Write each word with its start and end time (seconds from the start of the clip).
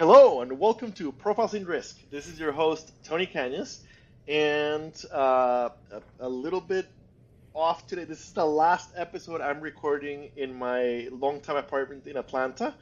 Hello 0.00 0.40
and 0.40 0.58
welcome 0.58 0.92
to 0.92 1.12
Profiles 1.12 1.52
in 1.52 1.66
Risk. 1.66 1.98
This 2.10 2.26
is 2.26 2.40
your 2.40 2.52
host 2.52 2.90
Tony 3.04 3.26
Cañas, 3.26 3.80
and 4.26 4.94
uh, 5.12 5.68
a, 5.92 6.00
a, 6.20 6.26
little 6.26 6.62
bit 6.62 6.86
off 7.52 7.86
today. 7.86 8.04
This 8.04 8.24
is 8.24 8.32
the 8.32 8.46
last 8.46 8.88
episode 8.96 9.42
I'm 9.42 9.60
recording 9.60 10.30
in 10.38 10.54
my 10.54 11.08
long-time 11.12 11.56
apartment 11.56 12.06
in 12.06 12.16
Atlanta, 12.16 12.72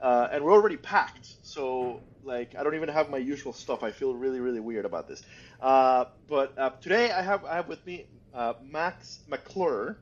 uh, 0.00 0.26
and 0.32 0.42
we're 0.42 0.54
already 0.54 0.76
packed. 0.76 1.36
So 1.42 2.00
like 2.24 2.56
I 2.56 2.64
don't 2.64 2.74
even 2.74 2.88
have 2.88 3.10
my 3.10 3.18
usual 3.18 3.52
stuff. 3.52 3.84
I 3.84 3.92
feel 3.92 4.16
really 4.16 4.40
really 4.40 4.58
weird 4.58 4.86
about 4.86 5.06
this. 5.06 5.22
Uh, 5.60 6.06
but 6.28 6.58
uh, 6.58 6.70
today 6.80 7.12
I 7.12 7.22
have 7.22 7.44
I 7.44 7.54
have 7.54 7.68
with 7.68 7.86
me 7.86 8.06
uh, 8.34 8.54
Max 8.68 9.20
McClure 9.28 9.98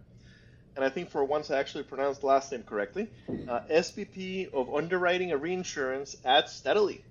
and 0.76 0.84
I 0.84 0.88
think 0.88 1.10
for 1.10 1.24
once 1.24 1.50
I 1.50 1.58
actually 1.58 1.84
pronounced 1.84 2.20
the 2.20 2.26
last 2.26 2.50
name 2.52 2.62
correctly, 2.62 3.08
uh, 3.48 3.60
SVP 3.70 4.52
of 4.52 4.74
Underwriting 4.74 5.32
and 5.32 5.40
Reinsurance 5.40 6.16
at 6.24 6.48
Steadily. 6.48 7.04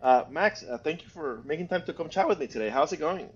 Uh, 0.00 0.24
Max, 0.30 0.62
uh, 0.62 0.78
thank 0.78 1.02
you 1.02 1.08
for 1.08 1.42
making 1.44 1.68
time 1.68 1.82
to 1.82 1.92
come 1.92 2.08
chat 2.08 2.28
with 2.28 2.38
me 2.38 2.46
today. 2.46 2.68
How's 2.68 2.92
it 2.92 2.98
going? 2.98 3.28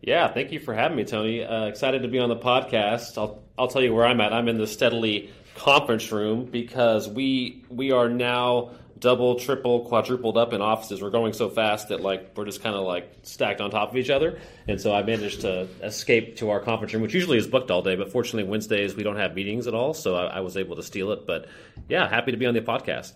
Yeah, 0.00 0.28
thank 0.32 0.52
you 0.52 0.60
for 0.60 0.74
having 0.74 0.96
me, 0.96 1.04
Tony. 1.04 1.42
Uh, 1.42 1.64
excited 1.64 2.02
to 2.02 2.08
be 2.08 2.18
on 2.18 2.28
the 2.28 2.36
podcast. 2.36 3.18
I'll 3.18 3.42
I'll 3.58 3.68
tell 3.68 3.82
you 3.82 3.94
where 3.94 4.06
I'm 4.06 4.20
at. 4.20 4.32
I'm 4.32 4.48
in 4.48 4.58
the 4.58 4.66
Steadily 4.66 5.30
conference 5.56 6.12
room 6.12 6.44
because 6.44 7.08
we 7.08 7.64
we 7.68 7.90
are 7.90 8.08
now 8.08 8.70
double, 8.98 9.36
triple, 9.36 9.86
quadrupled 9.86 10.36
up 10.36 10.52
in 10.52 10.60
offices. 10.60 11.02
We're 11.02 11.10
going 11.10 11.32
so 11.32 11.48
fast 11.48 11.88
that 11.88 12.00
like 12.00 12.32
we're 12.36 12.44
just 12.44 12.62
kind 12.62 12.74
of 12.74 12.84
like 12.84 13.12
stacked 13.22 13.60
on 13.60 13.70
top 13.70 13.90
of 13.90 13.96
each 13.96 14.10
other. 14.10 14.38
And 14.68 14.80
so 14.80 14.94
I 14.94 15.02
managed 15.02 15.42
to 15.42 15.68
escape 15.82 16.36
to 16.36 16.50
our 16.50 16.60
conference 16.60 16.92
room, 16.92 17.02
which 17.02 17.14
usually 17.14 17.38
is 17.38 17.46
booked 17.46 17.70
all 17.70 17.82
day, 17.82 17.96
but 17.96 18.10
fortunately 18.10 18.48
Wednesdays 18.48 18.94
we 18.94 19.02
don't 19.02 19.16
have 19.16 19.34
meetings 19.34 19.66
at 19.66 19.74
all, 19.74 19.94
so 19.94 20.16
I, 20.16 20.38
I 20.38 20.40
was 20.40 20.56
able 20.56 20.76
to 20.76 20.82
steal 20.82 21.12
it. 21.12 21.26
But 21.26 21.46
yeah, 21.88 22.08
happy 22.08 22.32
to 22.32 22.36
be 22.36 22.46
on 22.46 22.54
the 22.54 22.60
podcast. 22.60 23.12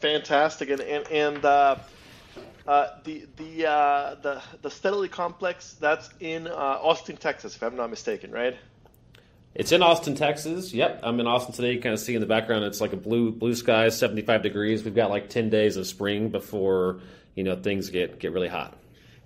Fantastic, 0.00 0.70
and 0.70 0.80
and, 0.80 1.08
and 1.10 1.44
uh, 1.44 1.76
uh, 2.66 2.88
the 3.04 3.26
the 3.36 3.66
uh, 3.66 4.14
the 4.22 4.42
the 4.62 4.70
Steadily 4.70 5.08
complex 5.08 5.74
that's 5.80 6.08
in 6.20 6.46
uh, 6.46 6.50
Austin, 6.52 7.16
Texas, 7.16 7.56
if 7.56 7.62
I'm 7.62 7.76
not 7.76 7.90
mistaken, 7.90 8.30
right? 8.30 8.56
It's 9.58 9.72
in 9.72 9.82
Austin, 9.82 10.14
Texas. 10.14 10.72
Yep, 10.72 11.00
I'm 11.02 11.18
in 11.18 11.26
Austin 11.26 11.52
today. 11.52 11.72
You 11.72 11.80
kind 11.80 11.92
of 11.92 11.98
see 11.98 12.14
in 12.14 12.20
the 12.20 12.28
background, 12.28 12.64
it's 12.64 12.80
like 12.80 12.92
a 12.92 12.96
blue 12.96 13.32
blue 13.32 13.56
sky, 13.56 13.88
75 13.88 14.44
degrees. 14.44 14.84
We've 14.84 14.94
got 14.94 15.10
like 15.10 15.28
10 15.28 15.50
days 15.50 15.76
of 15.76 15.84
spring 15.84 16.28
before 16.28 17.00
you 17.34 17.42
know 17.42 17.56
things 17.56 17.90
get 17.90 18.20
get 18.20 18.32
really 18.32 18.46
hot. 18.46 18.78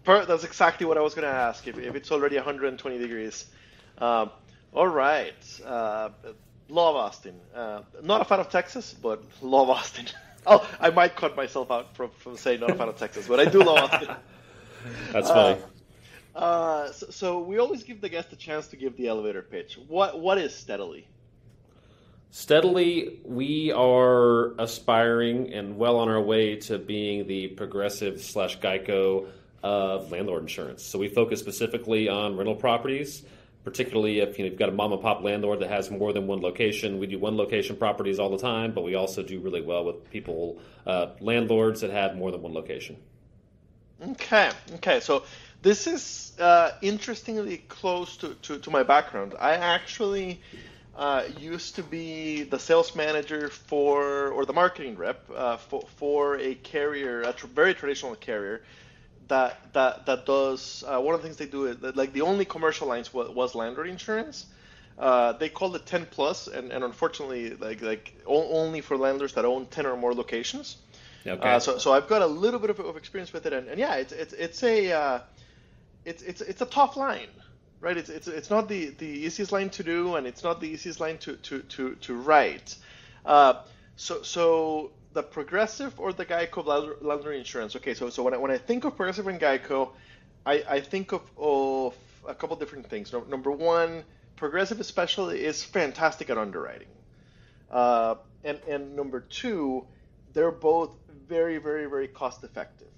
That's 0.06 0.42
exactly 0.42 0.86
what 0.86 0.96
I 0.96 1.02
was 1.02 1.14
going 1.14 1.28
to 1.28 1.34
ask. 1.34 1.68
If, 1.68 1.78
if 1.78 1.94
it's 1.94 2.10
already 2.10 2.36
120 2.36 2.98
degrees. 2.98 3.44
Um, 3.98 4.30
all 4.72 4.88
right. 4.88 5.60
Uh, 5.64 6.08
love 6.70 6.96
Austin. 6.96 7.38
Uh, 7.54 7.82
not 8.02 8.22
a 8.22 8.24
fan 8.24 8.40
of 8.40 8.48
Texas, 8.48 8.94
but 8.94 9.22
love 9.42 9.68
Austin. 9.68 10.06
oh, 10.46 10.66
I 10.80 10.88
might 10.90 11.14
cut 11.14 11.36
myself 11.36 11.70
out 11.70 11.94
from, 11.94 12.10
from 12.10 12.38
saying 12.38 12.60
not 12.60 12.70
a 12.70 12.74
fan 12.74 12.88
of 12.88 12.96
Texas, 12.96 13.28
but 13.28 13.38
I 13.38 13.44
do 13.44 13.62
love 13.62 13.92
Austin. 13.92 14.08
That's 15.12 15.28
funny. 15.28 15.60
Uh, 16.34 16.90
so, 16.92 17.06
so, 17.10 17.38
we 17.40 17.58
always 17.58 17.82
give 17.82 18.00
the 18.00 18.08
guest 18.08 18.32
a 18.32 18.36
chance 18.36 18.66
to 18.68 18.76
give 18.76 18.96
the 18.96 19.08
elevator 19.08 19.42
pitch. 19.42 19.78
What 19.86 20.18
what 20.18 20.38
is 20.38 20.54
steadily? 20.54 21.06
Steadily, 22.30 23.20
we 23.24 23.70
are 23.72 24.58
aspiring 24.58 25.52
and 25.52 25.76
well 25.76 25.98
on 25.98 26.08
our 26.08 26.22
way 26.22 26.56
to 26.56 26.78
being 26.78 27.26
the 27.26 27.48
progressive 27.48 28.22
slash 28.22 28.58
Geico 28.60 29.26
of 29.62 30.10
landlord 30.10 30.40
insurance. 30.40 30.82
So 30.82 30.98
we 30.98 31.08
focus 31.08 31.40
specifically 31.40 32.08
on 32.08 32.38
rental 32.38 32.56
properties, 32.56 33.22
particularly 33.64 34.20
if 34.20 34.38
you 34.38 34.44
know, 34.44 34.50
you've 34.50 34.58
got 34.58 34.70
a 34.70 34.72
mom 34.72 34.94
and 34.94 35.02
pop 35.02 35.22
landlord 35.22 35.60
that 35.60 35.68
has 35.68 35.90
more 35.90 36.14
than 36.14 36.26
one 36.26 36.40
location. 36.40 36.98
We 36.98 37.06
do 37.06 37.18
one 37.18 37.36
location 37.36 37.76
properties 37.76 38.18
all 38.18 38.30
the 38.30 38.38
time, 38.38 38.72
but 38.72 38.82
we 38.82 38.94
also 38.94 39.22
do 39.22 39.38
really 39.38 39.60
well 39.60 39.84
with 39.84 40.10
people, 40.10 40.58
uh, 40.86 41.08
landlords 41.20 41.82
that 41.82 41.90
have 41.90 42.16
more 42.16 42.30
than 42.30 42.40
one 42.40 42.54
location. 42.54 42.96
Okay, 44.02 44.50
okay. 44.76 45.00
So 45.00 45.24
this 45.62 45.86
is 45.86 46.32
uh, 46.38 46.72
interestingly 46.82 47.58
close 47.68 48.16
to, 48.18 48.34
to, 48.34 48.58
to, 48.58 48.70
my 48.70 48.82
background. 48.82 49.34
I 49.38 49.52
actually 49.52 50.40
uh, 50.96 51.24
used 51.38 51.76
to 51.76 51.82
be 51.82 52.42
the 52.42 52.58
sales 52.58 52.94
manager 52.94 53.48
for, 53.48 54.28
or 54.28 54.44
the 54.44 54.52
marketing 54.52 54.96
rep 54.96 55.22
uh, 55.34 55.56
for, 55.56 55.84
for 55.96 56.36
a 56.38 56.54
carrier, 56.56 57.22
a 57.22 57.32
tr- 57.32 57.46
very 57.46 57.74
traditional 57.74 58.14
carrier 58.16 58.62
that 59.28 59.72
that 59.72 60.04
that 60.06 60.26
does 60.26 60.84
uh, 60.86 61.00
one 61.00 61.14
of 61.14 61.22
the 61.22 61.26
things 61.26 61.38
they 61.38 61.46
do 61.46 61.66
is 61.66 61.78
that, 61.78 61.96
like 61.96 62.12
the 62.12 62.22
only 62.22 62.44
commercial 62.44 62.86
lines 62.88 63.14
was, 63.14 63.30
was 63.30 63.54
landlord 63.54 63.88
insurance. 63.88 64.46
Uh, 64.98 65.32
they 65.32 65.48
called 65.48 65.74
it 65.74 65.86
10 65.86 66.06
plus, 66.10 66.48
and, 66.48 66.70
and 66.70 66.84
unfortunately, 66.84 67.54
like 67.54 67.80
like 67.80 68.14
only 68.26 68.80
for 68.80 68.96
landlords 68.96 69.32
that 69.34 69.44
own 69.44 69.66
10 69.66 69.86
or 69.86 69.96
more 69.96 70.14
locations. 70.14 70.76
Okay. 71.26 71.48
Uh, 71.48 71.58
so, 71.60 71.78
so 71.78 71.92
I've 71.92 72.08
got 72.08 72.20
a 72.20 72.26
little 72.26 72.58
bit 72.58 72.70
of, 72.70 72.80
of 72.80 72.96
experience 72.96 73.32
with 73.32 73.46
it, 73.46 73.52
and, 73.52 73.68
and 73.68 73.78
yeah, 73.78 73.94
it's 73.94 74.12
it's 74.12 74.34
it's 74.34 74.62
a 74.62 74.92
uh, 74.92 75.20
it's 76.04 76.22
it's 76.22 76.40
it's 76.40 76.60
a 76.60 76.66
tough 76.66 76.96
line, 76.96 77.28
right? 77.80 77.96
It's 77.96 78.08
it's 78.08 78.28
it's 78.28 78.50
not 78.50 78.68
the 78.68 78.90
the 78.90 79.06
easiest 79.06 79.52
line 79.52 79.70
to 79.70 79.82
do, 79.82 80.16
and 80.16 80.26
it's 80.26 80.42
not 80.42 80.60
the 80.60 80.68
easiest 80.68 81.00
line 81.00 81.18
to 81.18 81.36
to 81.36 81.60
to 81.60 81.94
to 81.96 82.14
write. 82.14 82.74
Uh, 83.24 83.62
so 83.96 84.22
so 84.22 84.90
the 85.12 85.22
Progressive 85.22 85.98
or 86.00 86.12
the 86.12 86.24
Geico 86.24 86.64
landlord 87.02 87.36
insurance. 87.36 87.76
Okay, 87.76 87.94
so 87.94 88.10
so 88.10 88.22
when 88.22 88.34
I 88.34 88.36
when 88.38 88.50
I 88.50 88.58
think 88.58 88.84
of 88.84 88.96
Progressive 88.96 89.26
and 89.28 89.40
Geico, 89.40 89.90
I 90.44 90.64
I 90.68 90.80
think 90.80 91.12
of 91.12 91.22
of 91.38 91.94
a 92.26 92.34
couple 92.34 92.56
different 92.56 92.88
things. 92.88 93.12
No, 93.12 93.20
number 93.24 93.50
one, 93.50 94.04
Progressive 94.36 94.80
especially 94.80 95.44
is 95.44 95.62
fantastic 95.62 96.30
at 96.30 96.38
underwriting, 96.38 96.88
uh, 97.70 98.16
and 98.44 98.58
and 98.68 98.96
number 98.96 99.20
two, 99.20 99.86
they're 100.32 100.50
both 100.50 100.90
very 101.28 101.58
very 101.58 101.86
very 101.86 102.08
cost 102.08 102.42
effective. 102.42 102.88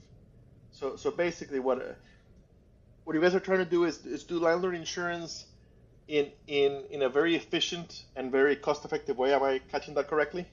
So 0.73 0.97
so 0.97 1.11
basically 1.11 1.61
what 1.61 1.99
what 3.05 3.15
you 3.15 3.21
guys 3.21 3.35
are 3.35 3.41
trying 3.41 3.59
to 3.59 3.65
do 3.65 3.85
is, 3.85 4.05
is 4.07 4.25
do 4.25 4.39
landlord 4.39 4.75
insurance 4.75 5.47
in 6.09 6.31
in 6.47 6.85
in 6.91 7.03
a 7.03 7.09
very 7.09 7.35
efficient 7.35 8.05
and 8.17 8.31
very 8.31 8.57
cost 8.57 8.85
effective 8.85 9.17
way. 9.17 9.33
Am 9.33 9.43
I 9.43 9.61
catching 9.71 9.95
that 9.95 10.09
correctly? 10.09 10.47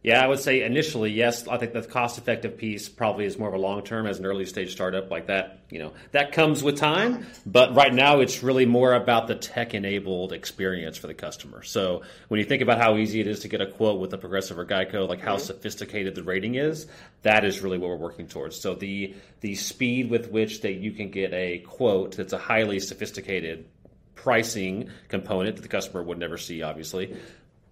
Yeah, 0.00 0.22
I 0.22 0.28
would 0.28 0.38
say 0.38 0.62
initially, 0.62 1.10
yes. 1.10 1.48
I 1.48 1.56
think 1.58 1.72
the 1.72 1.82
cost 1.82 2.18
effective 2.18 2.56
piece 2.56 2.88
probably 2.88 3.24
is 3.24 3.36
more 3.36 3.48
of 3.48 3.54
a 3.54 3.58
long 3.58 3.82
term 3.82 4.06
as 4.06 4.20
an 4.20 4.26
early 4.26 4.46
stage 4.46 4.70
startup 4.70 5.10
like 5.10 5.26
that. 5.26 5.58
You 5.70 5.80
know, 5.80 5.92
that 6.12 6.30
comes 6.30 6.62
with 6.62 6.76
time, 6.76 7.26
but 7.44 7.74
right 7.74 7.92
now 7.92 8.20
it's 8.20 8.42
really 8.42 8.64
more 8.64 8.94
about 8.94 9.26
the 9.26 9.34
tech 9.34 9.74
enabled 9.74 10.32
experience 10.32 10.96
for 10.96 11.08
the 11.08 11.14
customer. 11.14 11.64
So 11.64 12.02
when 12.28 12.38
you 12.38 12.46
think 12.46 12.62
about 12.62 12.78
how 12.78 12.96
easy 12.96 13.20
it 13.20 13.26
is 13.26 13.40
to 13.40 13.48
get 13.48 13.60
a 13.60 13.66
quote 13.66 14.00
with 14.00 14.14
a 14.14 14.18
Progressive 14.18 14.56
or 14.56 14.64
Geico, 14.64 15.08
like 15.08 15.20
how 15.20 15.34
mm-hmm. 15.34 15.44
sophisticated 15.44 16.14
the 16.14 16.22
rating 16.22 16.54
is, 16.54 16.86
that 17.22 17.44
is 17.44 17.60
really 17.60 17.76
what 17.76 17.90
we're 17.90 17.96
working 17.96 18.28
towards. 18.28 18.58
So 18.60 18.74
the 18.74 19.16
the 19.40 19.56
speed 19.56 20.10
with 20.10 20.30
which 20.30 20.60
that 20.60 20.74
you 20.74 20.92
can 20.92 21.10
get 21.10 21.32
a 21.34 21.58
quote 21.58 22.16
that's 22.16 22.32
a 22.32 22.38
highly 22.38 22.78
sophisticated 22.78 23.66
pricing 24.14 24.90
component 25.08 25.56
that 25.56 25.62
the 25.62 25.68
customer 25.68 26.02
would 26.02 26.18
never 26.18 26.36
see, 26.36 26.62
obviously, 26.62 27.16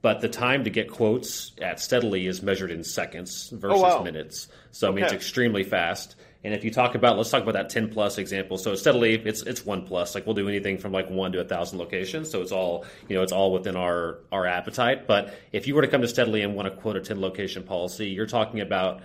but 0.06 0.21
the 0.21 0.28
time 0.28 0.62
to 0.62 0.71
get 0.71 0.89
quotes 0.89 1.50
at 1.61 1.81
steadily 1.81 2.28
is 2.28 2.41
measured 2.41 2.71
in 2.71 2.84
seconds 2.84 3.50
versus 3.50 3.81
oh, 3.81 3.83
wow. 3.83 4.03
minutes. 4.05 4.47
So 4.71 4.89
I 4.89 4.94
mean, 4.94 5.03
it's 5.03 5.12
extremely 5.12 5.65
fast. 5.65 6.15
And 6.44 6.55
if 6.55 6.62
you 6.62 6.71
talk 6.71 6.94
about, 6.94 7.17
let's 7.17 7.31
talk 7.31 7.43
about 7.43 7.55
that 7.55 7.71
10 7.71 7.89
plus 7.89 8.16
example. 8.16 8.56
So 8.56 8.77
steadily, 8.77 9.15
it's 9.15 9.43
it's 9.43 9.66
one 9.66 9.84
plus. 9.84 10.15
Like 10.15 10.25
we'll 10.25 10.37
do 10.37 10.49
anything 10.49 10.78
from 10.78 10.93
like 10.93 11.11
one 11.11 11.33
to 11.33 11.41
a 11.41 11.45
thousand 11.45 11.81
locations. 11.81 12.31
So 12.31 12.41
it's 12.41 12.53
all 12.53 12.84
you 13.09 13.16
know, 13.16 13.25
it's 13.25 13.33
all 13.33 13.53
within 13.53 13.75
our 13.75 14.19
our 14.31 14.47
appetite. 14.47 15.09
But 15.09 15.34
if 15.50 15.66
you 15.66 15.75
were 15.75 15.83
to 15.83 15.89
come 15.89 16.03
to 16.03 16.09
steadily 16.09 16.43
and 16.43 16.55
want 16.55 16.72
to 16.72 16.81
quote 16.81 16.95
a 16.95 17.00
10 17.00 17.21
location 17.21 17.65
policy, 17.65 18.06
you're 18.06 18.27
talking 18.27 18.61
about 18.61 19.00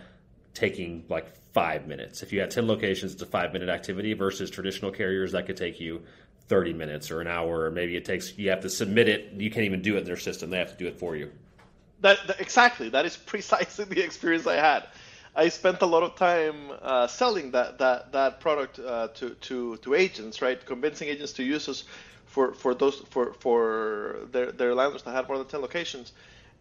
taking 0.53 1.03
like 1.09 1.35
five 1.51 1.88
minutes. 1.88 2.22
If 2.22 2.31
you 2.31 2.41
had 2.41 2.51
10 2.51 2.67
locations, 2.67 3.13
it's 3.13 3.23
a 3.23 3.25
five 3.25 3.53
minute 3.53 3.69
activity 3.69 4.13
versus 4.13 4.51
traditional 4.51 4.91
carriers 4.91 5.31
that 5.31 5.47
could 5.47 5.57
take 5.57 5.79
you 5.79 6.03
30 6.51 6.73
minutes 6.73 7.09
or 7.09 7.22
an 7.22 7.28
hour, 7.28 7.62
or 7.62 7.72
maybe 7.72 7.95
it 7.95 8.03
takes, 8.03 8.38
you 8.38 8.50
have 8.50 8.59
to 8.59 8.69
submit 8.69 9.07
it. 9.07 9.31
You 9.38 9.50
can't 9.50 9.66
even 9.66 9.81
do 9.81 9.95
it 9.95 10.00
in 10.00 10.03
their 10.03 10.17
system. 10.17 10.50
They 10.50 10.57
have 10.57 10.72
to 10.72 10.78
do 10.78 10.85
it 10.85 11.00
for 11.00 11.16
you. 11.16 11.31
That, 12.01 12.17
that 12.28 12.41
exactly. 12.41 12.89
That 12.89 13.06
is 13.06 13.16
precisely 13.34 13.85
the 13.85 14.03
experience 14.03 14.45
I 14.45 14.57
had. 14.57 14.84
I 15.34 15.47
spent 15.47 15.81
a 15.81 15.85
lot 15.85 16.03
of 16.03 16.17
time 16.17 16.58
uh, 16.81 17.08
selling 17.08 17.52
that 17.52 17.78
that 17.78 18.11
that 18.11 18.41
product 18.41 18.79
uh, 18.79 19.08
to 19.20 19.29
to 19.47 19.78
to 19.78 19.93
agents, 19.96 20.41
right? 20.41 20.59
Convincing 20.66 21.08
agents 21.08 21.31
to 21.34 21.43
use 21.43 21.70
us 21.70 21.85
for 22.25 22.53
for 22.53 22.75
those 22.75 22.97
for 23.11 23.34
for 23.40 24.28
their 24.34 24.52
their 24.52 24.75
landlords 24.75 25.03
that 25.03 25.14
had 25.14 25.29
more 25.29 25.37
than 25.37 25.47
ten 25.47 25.61
locations, 25.61 26.11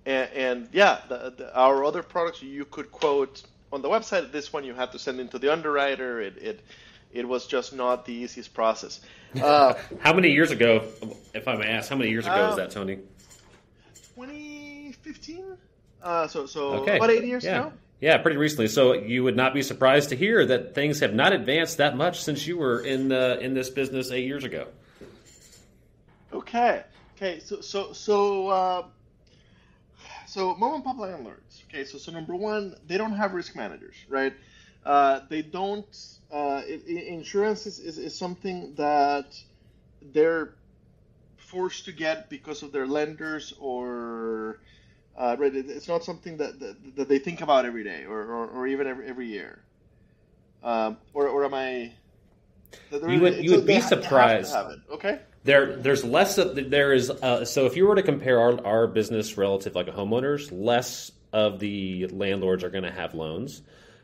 and, 0.06 0.30
and 0.30 0.68
yeah, 0.72 1.00
the, 1.08 1.34
the, 1.36 1.46
our 1.58 1.84
other 1.84 2.04
products 2.04 2.42
you 2.42 2.64
could 2.64 2.92
quote 2.92 3.42
on 3.72 3.82
the 3.82 3.88
website. 3.88 4.30
This 4.30 4.52
one 4.52 4.62
you 4.62 4.74
had 4.74 4.92
to 4.92 5.00
send 5.00 5.18
into 5.18 5.40
the 5.40 5.52
underwriter. 5.52 6.20
It 6.20 6.36
it 6.38 6.60
it 7.12 7.26
was 7.26 7.46
just 7.46 7.72
not 7.72 8.04
the 8.04 8.12
easiest 8.12 8.54
process. 8.54 9.00
Uh, 9.40 9.74
how 10.00 10.12
many 10.12 10.32
years 10.32 10.50
ago, 10.50 10.82
if 11.32 11.46
I 11.46 11.54
may 11.54 11.68
ask, 11.68 11.88
how 11.88 11.94
many 11.94 12.10
years 12.10 12.26
ago 12.26 12.34
uh, 12.34 12.48
was 12.48 12.56
that, 12.56 12.72
Tony? 12.72 12.98
2015. 14.16 15.56
Uh, 16.02 16.26
so 16.26 16.46
so 16.46 16.74
okay. 16.74 16.96
about 16.96 17.10
eight 17.10 17.24
years 17.24 17.44
yeah. 17.44 17.60
ago. 17.60 17.72
Yeah, 18.00 18.18
pretty 18.18 18.38
recently. 18.38 18.66
So 18.66 18.94
you 18.94 19.22
would 19.22 19.36
not 19.36 19.54
be 19.54 19.62
surprised 19.62 20.08
to 20.08 20.16
hear 20.16 20.44
that 20.46 20.74
things 20.74 20.98
have 20.98 21.14
not 21.14 21.32
advanced 21.32 21.76
that 21.78 21.96
much 21.96 22.24
since 22.24 22.44
you 22.44 22.58
were 22.58 22.80
in 22.80 23.08
the 23.08 23.38
in 23.38 23.54
this 23.54 23.70
business 23.70 24.10
eight 24.10 24.26
years 24.26 24.42
ago. 24.42 24.66
Okay. 26.32 26.82
Okay. 27.16 27.38
So 27.38 27.60
so 27.60 27.92
so 27.92 28.48
uh, 28.48 28.82
So 30.26 30.54
mom 30.54 30.74
and 30.74 30.84
pop 30.84 30.96
landlords. 30.98 31.64
Okay, 31.68 31.84
so 31.84 31.98
so 31.98 32.12
number 32.12 32.36
one, 32.36 32.76
they 32.86 32.96
don't 32.96 33.12
have 33.12 33.34
risk 33.34 33.56
managers, 33.56 33.96
right? 34.08 34.32
Uh, 34.84 35.20
they 35.28 35.42
don't. 35.42 35.86
Uh, 36.32 36.62
it, 36.64 36.86
insurance 36.86 37.66
is, 37.66 37.78
is, 37.78 37.98
is 37.98 38.16
something 38.16 38.74
that 38.76 39.36
they're 40.12 40.54
forced 41.36 41.84
to 41.84 41.92
get 41.92 42.30
because 42.30 42.62
of 42.62 42.72
their 42.72 42.86
lenders 42.86 43.52
or 43.60 44.60
uh, 45.16 45.36
right. 45.38 45.54
It's 45.54 45.88
not 45.88 46.04
something 46.04 46.36
that, 46.38 46.58
that, 46.60 46.96
that 46.96 47.08
they 47.08 47.18
think 47.18 47.40
about 47.40 47.66
every 47.66 47.84
day 47.84 48.04
or, 48.04 48.20
or, 48.20 48.46
or 48.48 48.66
even 48.66 48.86
every, 48.86 49.06
every 49.06 49.26
year. 49.26 49.62
Um, 50.62 50.96
or, 51.12 51.28
or 51.28 51.44
am 51.44 51.54
I? 51.54 51.92
You 52.92 53.20
would 53.20 53.44
you 53.44 53.56
would 53.56 53.66
be 53.66 53.80
surprised. 53.80 54.54
Okay. 54.90 55.20
There 55.42 55.76
there's 55.76 56.04
less 56.04 56.38
of 56.38 56.70
there 56.70 56.92
is 56.92 57.10
uh, 57.10 57.44
so 57.44 57.66
if 57.66 57.76
you 57.76 57.86
were 57.86 57.96
to 57.96 58.02
compare 58.02 58.38
our 58.38 58.64
our 58.64 58.86
business 58.86 59.36
relative 59.36 59.74
like 59.74 59.88
a 59.88 59.92
homeowner's, 59.92 60.52
less 60.52 61.10
of 61.32 61.58
the 61.58 62.06
landlords 62.08 62.62
are 62.62 62.70
going 62.70 62.84
to 62.84 62.90
have 62.90 63.14
loans. 63.14 63.62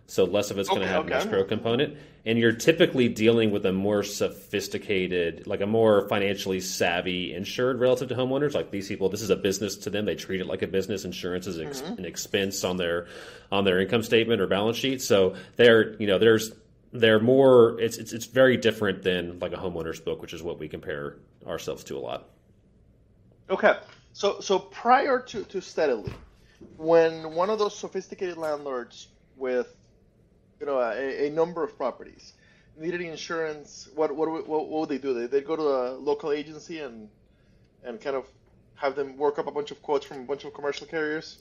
So 0.08 0.24
less 0.24 0.50
of 0.50 0.58
it's 0.58 0.68
okay, 0.68 0.76
going 0.76 0.86
to 0.86 0.92
have 0.92 1.04
okay. 1.06 1.14
an 1.14 1.20
escrow 1.20 1.42
component, 1.44 1.96
and 2.24 2.38
you're 2.38 2.52
typically 2.52 3.08
dealing 3.08 3.50
with 3.50 3.66
a 3.66 3.72
more 3.72 4.04
sophisticated, 4.04 5.48
like 5.48 5.60
a 5.60 5.66
more 5.66 6.08
financially 6.08 6.60
savvy 6.60 7.34
insured 7.34 7.80
relative 7.80 8.08
to 8.10 8.14
homeowners. 8.14 8.54
Like 8.54 8.70
these 8.70 8.86
people, 8.86 9.08
this 9.08 9.22
is 9.22 9.30
a 9.30 9.36
business 9.36 9.76
to 9.78 9.90
them; 9.90 10.04
they 10.04 10.14
treat 10.14 10.40
it 10.40 10.46
like 10.46 10.62
a 10.62 10.68
business. 10.68 11.04
Insurance 11.04 11.48
is 11.48 11.58
mm-hmm. 11.58 11.98
an 11.98 12.04
expense 12.04 12.62
on 12.62 12.76
their 12.76 13.08
on 13.50 13.64
their 13.64 13.80
income 13.80 14.04
statement 14.04 14.40
or 14.40 14.46
balance 14.46 14.76
sheet. 14.76 15.02
So 15.02 15.34
they're 15.56 16.00
you 16.00 16.06
know 16.06 16.18
there's 16.18 16.52
they're 16.92 17.20
more 17.20 17.80
it's, 17.80 17.96
it's 17.96 18.12
it's 18.12 18.26
very 18.26 18.56
different 18.56 19.02
than 19.02 19.40
like 19.40 19.52
a 19.52 19.56
homeowner's 19.56 19.98
book, 19.98 20.22
which 20.22 20.32
is 20.32 20.42
what 20.42 20.60
we 20.60 20.68
compare 20.68 21.16
ourselves 21.46 21.82
to 21.84 21.96
a 21.96 22.00
lot. 22.00 22.28
Okay, 23.50 23.76
so 24.12 24.38
so 24.38 24.58
prior 24.58 25.18
to 25.18 25.42
to 25.44 25.60
steadily, 25.60 26.12
when 26.76 27.34
one 27.34 27.50
of 27.50 27.58
those 27.58 27.76
sophisticated 27.76 28.36
landlords 28.36 29.08
with 29.36 29.74
you 30.60 30.66
know 30.66 30.78
a, 30.78 31.26
a 31.26 31.30
number 31.30 31.62
of 31.62 31.76
properties 31.76 32.32
needed 32.78 33.00
insurance, 33.00 33.88
what 33.94 34.14
what 34.14 34.30
what, 34.30 34.46
what 34.48 34.68
would 34.68 34.88
they 34.88 34.98
do? 34.98 35.14
They 35.14 35.26
they'd 35.26 35.46
go 35.46 35.56
to 35.56 35.62
a 35.62 35.82
local 35.96 36.32
agency 36.32 36.80
and 36.80 37.08
and 37.84 38.00
kind 38.00 38.16
of 38.16 38.26
have 38.74 38.96
them 38.96 39.16
work 39.16 39.38
up 39.38 39.46
a 39.46 39.50
bunch 39.50 39.70
of 39.70 39.82
quotes 39.82 40.04
from 40.06 40.20
a 40.20 40.24
bunch 40.24 40.44
of 40.44 40.52
commercial 40.52 40.86
carriers. 40.86 41.38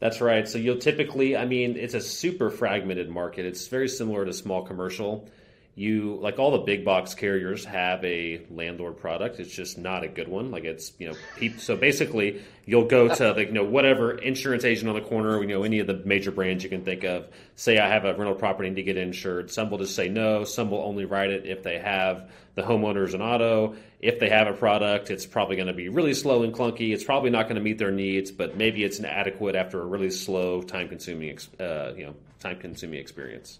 That's 0.00 0.20
right. 0.20 0.48
So 0.48 0.58
you'll 0.58 0.78
typically, 0.78 1.36
I 1.36 1.46
mean, 1.46 1.76
it's 1.76 1.94
a 1.94 2.00
super 2.00 2.50
fragmented 2.50 3.08
market. 3.08 3.44
It's 3.46 3.68
very 3.68 3.88
similar 3.88 4.24
to 4.24 4.32
small 4.32 4.64
commercial. 4.64 5.28
You 5.76 6.18
like 6.20 6.38
all 6.38 6.52
the 6.52 6.58
big 6.58 6.84
box 6.84 7.14
carriers 7.14 7.64
have 7.64 8.04
a 8.04 8.46
landlord 8.48 8.96
product. 8.96 9.40
It's 9.40 9.52
just 9.52 9.76
not 9.76 10.04
a 10.04 10.08
good 10.08 10.28
one. 10.28 10.52
Like 10.52 10.64
it's 10.64 10.92
you 10.98 11.08
know, 11.08 11.14
peop- 11.36 11.58
so 11.58 11.76
basically 11.76 12.42
you'll 12.64 12.86
go 12.86 13.12
to 13.12 13.32
like 13.32 13.48
you 13.48 13.54
know 13.54 13.64
whatever 13.64 14.16
insurance 14.16 14.64
agent 14.64 14.88
on 14.88 14.94
the 14.94 15.00
corner, 15.00 15.40
you 15.40 15.48
know 15.48 15.64
any 15.64 15.80
of 15.80 15.88
the 15.88 16.00
major 16.04 16.30
brands 16.30 16.62
you 16.62 16.70
can 16.70 16.84
think 16.84 17.02
of. 17.02 17.26
Say 17.56 17.78
I 17.78 17.88
have 17.88 18.04
a 18.04 18.14
rental 18.14 18.36
property 18.36 18.72
to 18.72 18.82
get 18.84 18.96
insured. 18.96 19.50
Some 19.50 19.68
will 19.68 19.78
just 19.78 19.96
say 19.96 20.08
no. 20.08 20.44
Some 20.44 20.70
will 20.70 20.82
only 20.82 21.06
write 21.06 21.30
it 21.30 21.44
if 21.44 21.64
they 21.64 21.80
have 21.80 22.30
the 22.54 22.62
homeowners 22.62 23.14
and 23.14 23.22
auto. 23.22 23.74
If 23.98 24.20
they 24.20 24.28
have 24.28 24.46
a 24.46 24.52
product, 24.52 25.10
it's 25.10 25.26
probably 25.26 25.56
going 25.56 25.68
to 25.68 25.74
be 25.74 25.88
really 25.88 26.14
slow 26.14 26.44
and 26.44 26.54
clunky. 26.54 26.92
It's 26.92 27.04
probably 27.04 27.30
not 27.30 27.44
going 27.44 27.56
to 27.56 27.62
meet 27.62 27.78
their 27.78 27.90
needs, 27.90 28.30
but 28.30 28.56
maybe 28.56 28.84
it's 28.84 28.98
inadequate 28.98 29.56
after 29.56 29.80
a 29.82 29.86
really 29.86 30.10
slow, 30.10 30.62
time 30.62 30.88
consuming, 30.88 31.38
uh, 31.58 31.94
you 31.96 32.06
know, 32.06 32.14
time 32.38 32.58
consuming 32.58 33.00
experience. 33.00 33.58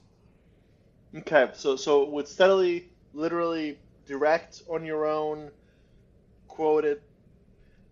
Okay, 1.17 1.51
so 1.55 1.77
so 1.77 2.09
with 2.09 2.29
steadily, 2.29 2.89
literally 3.13 3.79
direct 4.07 4.63
on 4.69 4.85
your 4.85 5.07
own, 5.07 5.51
quoted. 6.49 7.01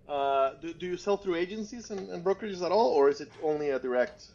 Uh, 0.08 0.54
do, 0.60 0.74
do 0.74 0.86
you 0.86 0.96
sell 0.96 1.16
through 1.16 1.36
agencies 1.36 1.90
and, 1.90 2.10
and 2.10 2.24
brokerages 2.24 2.62
at 2.62 2.72
all, 2.72 2.88
or 2.88 3.08
is 3.08 3.20
it 3.20 3.30
only 3.42 3.70
a 3.70 3.78
direct? 3.78 4.26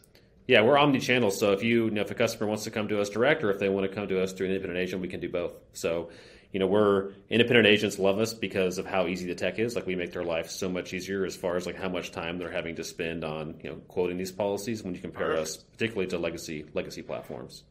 Yeah, 0.46 0.62
we're 0.62 0.78
omni-channel. 0.78 1.30
So 1.30 1.52
if 1.52 1.62
you, 1.62 1.84
you 1.84 1.90
know, 1.90 2.00
if 2.00 2.10
a 2.10 2.14
customer 2.14 2.46
wants 2.46 2.64
to 2.64 2.70
come 2.70 2.88
to 2.88 3.00
us 3.00 3.10
direct, 3.10 3.44
or 3.44 3.50
if 3.50 3.58
they 3.58 3.68
want 3.68 3.88
to 3.88 3.94
come 3.94 4.08
to 4.08 4.22
us 4.22 4.32
through 4.32 4.46
an 4.46 4.52
independent 4.52 4.82
agent, 4.82 5.02
we 5.02 5.08
can 5.08 5.20
do 5.20 5.28
both. 5.28 5.52
So 5.74 6.08
you 6.52 6.60
know, 6.60 6.66
we're 6.66 7.12
independent 7.28 7.66
agents 7.66 7.98
love 7.98 8.18
us 8.18 8.32
because 8.32 8.78
of 8.78 8.86
how 8.86 9.06
easy 9.06 9.26
the 9.26 9.34
tech 9.34 9.58
is. 9.58 9.76
Like 9.76 9.86
we 9.86 9.96
make 9.96 10.12
their 10.12 10.24
life 10.24 10.50
so 10.50 10.68
much 10.68 10.94
easier 10.94 11.24
as 11.26 11.36
far 11.36 11.56
as 11.56 11.66
like 11.66 11.76
how 11.76 11.88
much 11.88 12.10
time 12.10 12.38
they're 12.38 12.50
having 12.50 12.76
to 12.76 12.84
spend 12.84 13.22
on, 13.22 13.60
you 13.62 13.70
know, 13.70 13.76
quoting 13.88 14.16
these 14.16 14.32
policies 14.32 14.82
when 14.82 14.94
you 14.94 15.00
compare 15.00 15.28
Perfect. 15.28 15.42
us 15.42 15.56
particularly 15.56 16.08
to 16.08 16.18
legacy 16.18 16.64
legacy 16.72 17.02
platforms. 17.02 17.64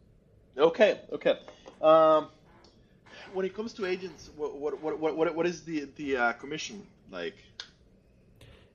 Okay, 0.58 1.00
okay. 1.12 1.40
Um, 1.82 2.30
when 3.34 3.46
it 3.46 3.56
comes 3.56 3.74
to 3.74 3.86
agents, 3.86 4.30
what 4.36 4.58
what 4.58 5.00
what 5.00 5.16
what, 5.16 5.36
what 5.36 5.46
is 5.46 5.64
the 5.64 5.88
the 5.96 6.18
uh, 6.18 6.34
commission 6.34 6.86
like? 7.12 7.36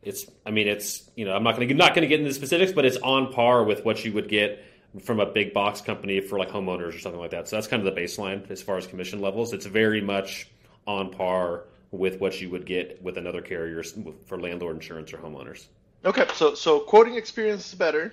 It's, 0.03 0.27
I 0.45 0.51
mean, 0.51 0.67
it's 0.67 1.11
you 1.17 1.25
know, 1.25 1.33
I'm 1.33 1.45
not 1.45 1.57
going 1.57 1.69
to 1.69 1.75
not 1.75 1.95
going 1.95 2.03
to 2.03 2.09
get 2.09 2.21
into 2.21 2.31
the 2.31 2.35
specifics, 2.35 2.73
but 2.73 2.85
it's 2.85 2.97
on 2.99 3.33
par 3.33 3.65
with 3.65 3.85
what 3.85 4.05
you 4.05 4.13
would 4.13 4.29
get 4.29 4.65
from 5.01 5.21
a 5.21 5.27
big 5.27 5.55
box 5.55 5.81
company 5.81 6.21
for 6.21 6.39
like 6.39 6.51
homeowners 6.51 6.95
or 6.95 6.99
something 6.99 7.21
like 7.21 7.31
that. 7.31 7.49
So 7.49 7.57
that's 7.57 7.67
kind 7.67 7.87
of 7.87 7.95
the 7.95 8.01
baseline 8.01 8.49
as 8.51 8.61
far 8.63 8.77
as 8.77 8.87
commission 8.87 9.21
levels. 9.21 9.53
It's 9.53 9.67
very 9.67 10.01
much 10.01 10.49
on 10.87 11.11
par 11.11 11.65
with 11.93 12.21
what 12.21 12.41
you 12.41 12.51
would 12.51 12.67
get 12.67 13.01
with 13.03 13.17
another 13.17 13.41
carrier 13.41 13.83
for 14.27 14.41
landlord 14.41 14.77
insurance 14.77 15.13
or 15.13 15.19
homeowners. 15.19 15.67
Okay, 16.05 16.27
so 16.35 16.55
so 16.55 16.81
quoting 16.81 17.15
experience 17.15 17.67
is 17.69 17.75
better. 17.75 18.13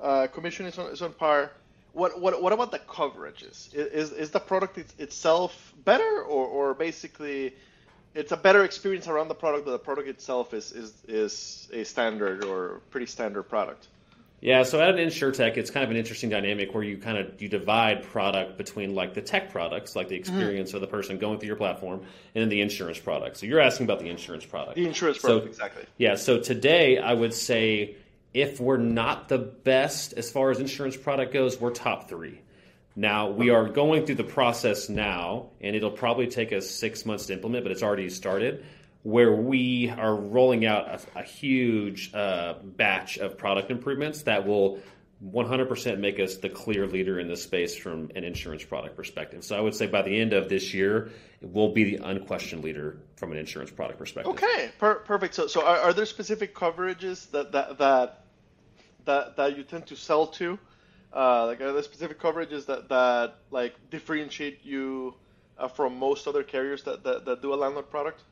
Uh, 0.00 0.26
commission 0.26 0.66
is 0.66 0.78
on, 0.78 0.90
is 0.90 1.02
on 1.02 1.12
par. 1.12 1.52
What, 1.94 2.20
what 2.20 2.42
what 2.42 2.52
about 2.52 2.72
the 2.72 2.80
coverages? 2.80 3.72
Is 3.72 4.10
is 4.12 4.30
the 4.30 4.40
product 4.40 4.78
itself 4.98 5.72
better, 5.84 6.22
or, 6.22 6.46
or 6.46 6.74
basically 6.74 7.54
it's 8.14 8.32
a 8.32 8.36
better 8.36 8.64
experience 8.64 9.08
around 9.08 9.28
the 9.28 9.34
product, 9.34 9.64
but 9.64 9.72
the 9.72 9.78
product 9.78 10.08
itself 10.08 10.54
is 10.54 10.72
is 10.72 10.92
is 11.06 11.68
a 11.72 11.84
standard 11.84 12.44
or 12.44 12.80
pretty 12.90 13.06
standard 13.06 13.44
product? 13.44 13.88
Yeah, 14.40 14.62
so 14.64 14.78
at 14.78 14.90
an 14.90 14.96
insurtech, 14.96 15.56
it's 15.56 15.70
kind 15.70 15.84
of 15.84 15.90
an 15.90 15.96
interesting 15.96 16.28
dynamic 16.28 16.74
where 16.74 16.82
you 16.82 16.98
kind 16.98 17.16
of 17.16 17.40
you 17.40 17.48
divide 17.48 18.02
product 18.02 18.58
between 18.58 18.94
like 18.94 19.14
the 19.14 19.22
tech 19.22 19.50
products, 19.50 19.96
like 19.96 20.08
the 20.08 20.16
mm-hmm. 20.16 20.34
experience 20.34 20.68
mm-hmm. 20.70 20.76
of 20.76 20.80
the 20.82 20.86
person 20.86 21.16
going 21.16 21.38
through 21.38 21.46
your 21.46 21.56
platform, 21.56 22.00
and 22.34 22.42
then 22.42 22.48
the 22.50 22.60
insurance 22.60 22.98
product. 22.98 23.38
So 23.38 23.46
you're 23.46 23.60
asking 23.60 23.84
about 23.84 24.00
the 24.00 24.10
insurance 24.10 24.44
product. 24.44 24.76
The 24.76 24.86
insurance 24.86 25.18
product, 25.18 25.44
so, 25.44 25.48
exactly. 25.48 25.84
Yeah. 25.96 26.16
So 26.16 26.40
today, 26.40 26.98
I 26.98 27.14
would 27.14 27.32
say 27.32 27.96
if 28.34 28.60
we're 28.60 28.76
not 28.76 29.28
the 29.28 29.38
best 29.38 30.12
as 30.14 30.30
far 30.30 30.50
as 30.50 30.58
insurance 30.58 30.96
product 30.96 31.32
goes, 31.32 31.58
we're 31.58 31.70
top 31.70 32.08
three. 32.08 32.40
Now 32.96 33.30
we 33.30 33.50
are 33.50 33.68
going 33.68 34.06
through 34.06 34.16
the 34.16 34.24
process 34.24 34.88
now, 34.88 35.50
and 35.60 35.74
it'll 35.74 35.90
probably 35.90 36.26
take 36.26 36.52
us 36.52 36.68
six 36.68 37.06
months 37.06 37.26
to 37.26 37.32
implement, 37.32 37.64
but 37.64 37.72
it's 37.72 37.82
already 37.82 38.10
started 38.10 38.64
where 39.04 39.32
we 39.32 39.90
are 39.90 40.16
rolling 40.16 40.64
out 40.64 40.88
a, 40.88 41.20
a 41.20 41.22
huge 41.22 42.12
uh, 42.14 42.54
batch 42.62 43.18
of 43.18 43.36
product 43.36 43.70
improvements 43.70 44.22
that 44.22 44.46
will 44.46 44.80
100% 45.32 45.98
make 45.98 46.18
us 46.18 46.36
the 46.38 46.48
clear 46.48 46.86
leader 46.86 47.20
in 47.20 47.28
this 47.28 47.42
space 47.42 47.76
from 47.76 48.10
an 48.14 48.24
insurance 48.24 48.64
product 48.64 48.96
perspective. 48.96 49.44
So 49.44 49.56
I 49.56 49.60
would 49.60 49.74
say 49.74 49.86
by 49.86 50.02
the 50.02 50.18
end 50.18 50.32
of 50.32 50.48
this 50.48 50.72
year, 50.72 51.10
we'll 51.42 51.72
be 51.72 51.96
the 51.96 52.04
unquestioned 52.04 52.64
leader 52.64 52.96
from 53.16 53.32
an 53.32 53.38
insurance 53.38 53.70
product 53.70 53.98
perspective. 53.98 54.32
Okay, 54.32 54.70
per- 54.78 54.96
perfect. 54.96 55.34
So, 55.34 55.46
so 55.46 55.64
are, 55.64 55.78
are, 55.78 55.92
there 55.92 56.06
specific 56.06 56.54
coverages 56.54 57.30
that 57.30 57.52
that 57.52 57.78
that 57.78 58.23
that, 59.04 59.36
that 59.36 59.56
you 59.56 59.62
tend 59.62 59.86
to 59.86 59.96
sell 59.96 60.26
to? 60.28 60.58
Uh, 61.14 61.46
like, 61.46 61.60
are 61.60 61.72
there 61.72 61.82
specific 61.82 62.20
coverages 62.20 62.66
that 62.66 62.88
that 62.88 63.36
like 63.50 63.74
differentiate 63.90 64.64
you 64.64 65.14
uh, 65.56 65.68
from 65.68 65.96
most 65.98 66.26
other 66.26 66.42
carriers 66.42 66.82
that, 66.82 67.04
that 67.04 67.24
that 67.24 67.40
do 67.40 67.54
a 67.54 67.56
landlord 67.56 67.88
product? 67.88 68.22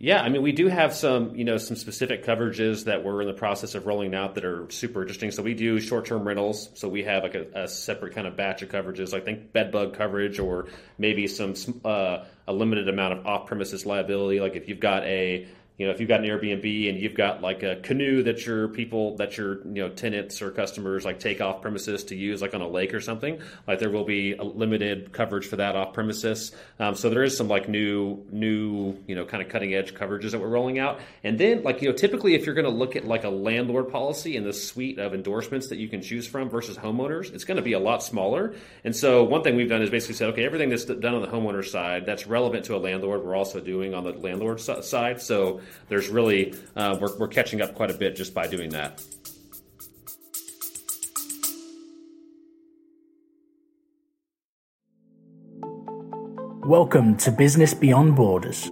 Yeah, 0.00 0.22
I 0.22 0.28
mean, 0.28 0.42
we 0.42 0.52
do 0.52 0.68
have 0.68 0.94
some, 0.94 1.34
you 1.34 1.44
know, 1.44 1.56
some 1.56 1.76
specific 1.76 2.24
coverages 2.24 2.84
that 2.84 3.02
we're 3.02 3.20
in 3.20 3.26
the 3.26 3.34
process 3.34 3.74
of 3.74 3.84
rolling 3.86 4.14
out 4.14 4.36
that 4.36 4.44
are 4.44 4.70
super 4.70 5.02
interesting. 5.02 5.32
So 5.32 5.42
we 5.42 5.54
do 5.54 5.80
short-term 5.80 6.26
rentals. 6.26 6.70
So 6.74 6.88
we 6.88 7.02
have 7.02 7.24
like 7.24 7.34
a, 7.34 7.64
a 7.64 7.68
separate 7.68 8.14
kind 8.14 8.28
of 8.28 8.36
batch 8.36 8.62
of 8.62 8.68
coverages. 8.68 9.12
I 9.12 9.18
think 9.18 9.52
bed 9.52 9.72
bug 9.72 9.94
coverage, 9.94 10.38
or 10.38 10.68
maybe 10.98 11.26
some 11.26 11.54
uh, 11.84 12.24
a 12.46 12.52
limited 12.52 12.88
amount 12.88 13.18
of 13.18 13.26
off-premises 13.26 13.86
liability. 13.86 14.38
Like 14.38 14.54
if 14.54 14.68
you've 14.68 14.78
got 14.78 15.02
a 15.02 15.48
you 15.78 15.86
know, 15.86 15.92
if 15.92 16.00
you've 16.00 16.08
got 16.08 16.18
an 16.20 16.26
Airbnb 16.26 16.88
and 16.88 16.98
you've 16.98 17.14
got 17.14 17.40
like 17.40 17.62
a 17.62 17.76
canoe 17.76 18.24
that 18.24 18.44
your 18.44 18.66
people, 18.66 19.16
that 19.18 19.36
your 19.36 19.64
you 19.68 19.84
know 19.84 19.88
tenants 19.88 20.42
or 20.42 20.50
customers 20.50 21.04
like 21.04 21.20
take 21.20 21.40
off 21.40 21.62
premises 21.62 22.02
to 22.04 22.16
use, 22.16 22.42
like 22.42 22.52
on 22.52 22.60
a 22.60 22.68
lake 22.68 22.92
or 22.92 23.00
something, 23.00 23.40
like 23.68 23.78
there 23.78 23.88
will 23.88 24.04
be 24.04 24.32
a 24.32 24.42
limited 24.42 25.12
coverage 25.12 25.46
for 25.46 25.54
that 25.54 25.76
off 25.76 25.92
premises. 25.92 26.50
Um, 26.80 26.96
so 26.96 27.10
there 27.10 27.22
is 27.22 27.36
some 27.36 27.46
like 27.46 27.68
new, 27.68 28.24
new, 28.32 28.96
you 29.06 29.14
know, 29.14 29.24
kind 29.24 29.40
of 29.40 29.50
cutting 29.50 29.72
edge 29.72 29.94
coverages 29.94 30.32
that 30.32 30.40
we're 30.40 30.48
rolling 30.48 30.80
out. 30.80 30.98
And 31.22 31.38
then 31.38 31.62
like 31.62 31.80
you 31.80 31.88
know, 31.88 31.94
typically 31.94 32.34
if 32.34 32.44
you're 32.44 32.56
going 32.56 32.64
to 32.64 32.72
look 32.72 32.96
at 32.96 33.04
like 33.04 33.22
a 33.22 33.30
landlord 33.30 33.92
policy 33.92 34.36
and 34.36 34.44
the 34.44 34.52
suite 34.52 34.98
of 34.98 35.14
endorsements 35.14 35.68
that 35.68 35.78
you 35.78 35.86
can 35.86 36.02
choose 36.02 36.26
from 36.26 36.50
versus 36.50 36.76
homeowners, 36.76 37.32
it's 37.32 37.44
going 37.44 37.56
to 37.56 37.62
be 37.62 37.74
a 37.74 37.78
lot 37.78 38.02
smaller. 38.02 38.52
And 38.82 38.96
so 38.96 39.22
one 39.22 39.44
thing 39.44 39.54
we've 39.54 39.68
done 39.68 39.82
is 39.82 39.90
basically 39.90 40.16
said, 40.16 40.30
okay, 40.30 40.44
everything 40.44 40.70
that's 40.70 40.86
done 40.86 41.14
on 41.14 41.22
the 41.22 41.28
homeowner 41.28 41.64
side 41.64 42.04
that's 42.04 42.26
relevant 42.26 42.64
to 42.64 42.74
a 42.74 42.78
landlord, 42.78 43.24
we're 43.24 43.36
also 43.36 43.60
doing 43.60 43.94
on 43.94 44.02
the 44.02 44.10
landlord 44.10 44.60
side. 44.60 45.22
So 45.22 45.60
there's 45.88 46.08
really 46.08 46.54
uh, 46.76 46.96
we're, 47.00 47.16
we're 47.18 47.28
catching 47.28 47.60
up 47.60 47.74
quite 47.74 47.90
a 47.90 47.94
bit 47.94 48.16
just 48.16 48.34
by 48.34 48.46
doing 48.46 48.70
that. 48.70 49.02
Welcome 56.64 57.16
to 57.18 57.32
Business 57.32 57.72
Beyond 57.72 58.14
Borders, 58.14 58.70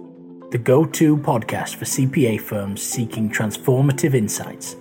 the 0.51 0.59
go 0.59 0.85
to 0.85 1.17
podcast 1.17 1.77
for 1.77 1.85
CPA 1.85 2.39
firms 2.39 2.83
seeking 2.83 3.27
transformative 3.27 4.13
insights. 4.13 4.75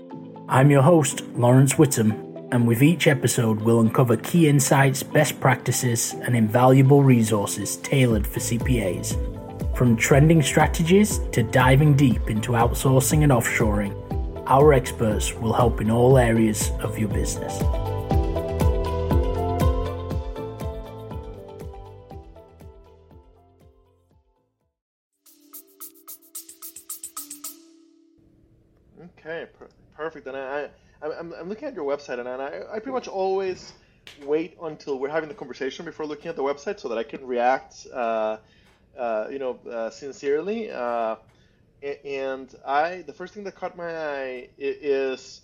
I'm 0.49 0.71
your 0.71 0.83
host, 0.83 1.23
Lawrence 1.29 1.73
Whittam, 1.75 2.27
and 2.53 2.69
with 2.69 2.83
each 2.83 3.07
episode, 3.07 3.63
we'll 3.63 3.81
uncover 3.81 4.17
key 4.17 4.49
insights, 4.49 5.03
best 5.03 5.41
practices, 5.41 6.15
and 6.23 6.37
invaluable 6.37 7.03
resources 7.03 7.77
tailored 7.79 8.27
for 8.27 8.39
CPAs. 8.39 9.36
From 9.77 9.95
trending 9.95 10.41
strategies 10.41 11.19
to 11.33 11.43
diving 11.43 11.93
deep 11.97 12.31
into 12.31 12.53
outsourcing 12.53 13.25
and 13.25 13.31
offshoring, 13.31 13.93
our 14.47 14.73
experts 14.73 15.35
will 15.35 15.53
help 15.53 15.83
in 15.83 15.91
all 15.91 16.17
areas 16.17 16.71
of 16.81 16.99
your 16.99 17.11
business. 17.11 17.53
Okay, 29.19 29.47
per- 29.59 29.69
perfect. 29.95 30.27
And 30.27 30.39
I, 30.39 30.71
I, 31.03 31.13
I'm, 31.19 31.35
I'm 31.35 31.51
looking 31.51 31.69
at 31.69 31.75
your 31.75 31.85
website, 31.85 32.19
and 32.19 32.27
I, 32.27 32.63
I 32.73 32.79
pretty 32.79 32.93
much 32.93 33.09
always 33.09 33.75
wait 34.25 34.57
until 34.63 34.99
we're 34.99 35.11
having 35.11 35.29
the 35.29 35.35
conversation 35.35 35.85
before 35.85 36.07
looking 36.07 36.31
at 36.31 36.37
the 36.37 36.43
website 36.43 36.81
so 36.81 36.89
that 36.89 36.97
I 36.97 37.03
can 37.03 37.27
react, 37.27 37.87
uh, 37.93 38.39
uh, 38.99 39.27
you 39.31 39.39
know, 39.39 39.59
uh, 39.71 39.91
sincerely. 39.91 40.71
Uh, 40.71 41.17
and 42.05 42.53
I, 42.67 43.03
the 43.03 43.13
first 43.13 43.35
thing 43.35 43.45
that 43.45 43.55
caught 43.55 43.77
my 43.77 43.97
eye 43.97 44.49
is 44.59 45.43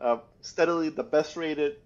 uh, 0.00 0.18
steadily 0.40 0.90
the 0.90 1.02
best 1.02 1.36
rated 1.36 1.76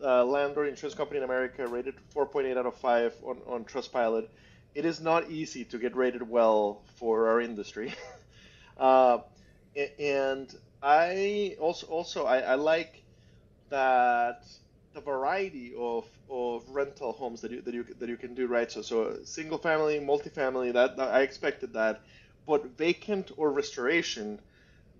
landlord 0.00 0.68
insurance 0.68 0.94
company 0.94 1.18
in 1.18 1.24
America, 1.24 1.66
rated 1.66 1.94
4.8 2.14 2.56
out 2.56 2.66
of 2.66 2.76
5 2.76 3.14
on, 3.24 3.38
on 3.46 3.64
Trustpilot. 3.64 4.28
It 4.74 4.84
is 4.84 5.00
not 5.00 5.30
easy 5.30 5.64
to 5.66 5.78
get 5.78 5.96
rated 5.96 6.28
well 6.28 6.82
for 6.96 7.28
our 7.28 7.40
industry. 7.40 7.94
and 8.78 10.54
I 10.82 11.56
also 11.58 11.86
also 11.86 12.24
I, 12.26 12.38
I, 12.38 12.54
like 12.56 13.02
that 13.70 14.44
the 14.96 15.02
variety 15.02 15.74
of, 15.78 16.06
of 16.30 16.64
rental 16.70 17.12
homes 17.12 17.42
that 17.42 17.50
you 17.50 17.60
that 17.60 17.74
you 17.74 17.84
that 18.00 18.08
you 18.08 18.16
can 18.16 18.34
do 18.34 18.46
right. 18.46 18.72
So 18.72 18.82
so 18.82 19.18
single 19.24 19.58
family, 19.58 20.00
multifamily. 20.00 20.72
That, 20.72 20.96
that 20.96 21.08
I 21.08 21.20
expected 21.20 21.74
that, 21.74 22.00
but 22.46 22.64
vacant 22.78 23.30
or 23.36 23.52
restoration, 23.52 24.40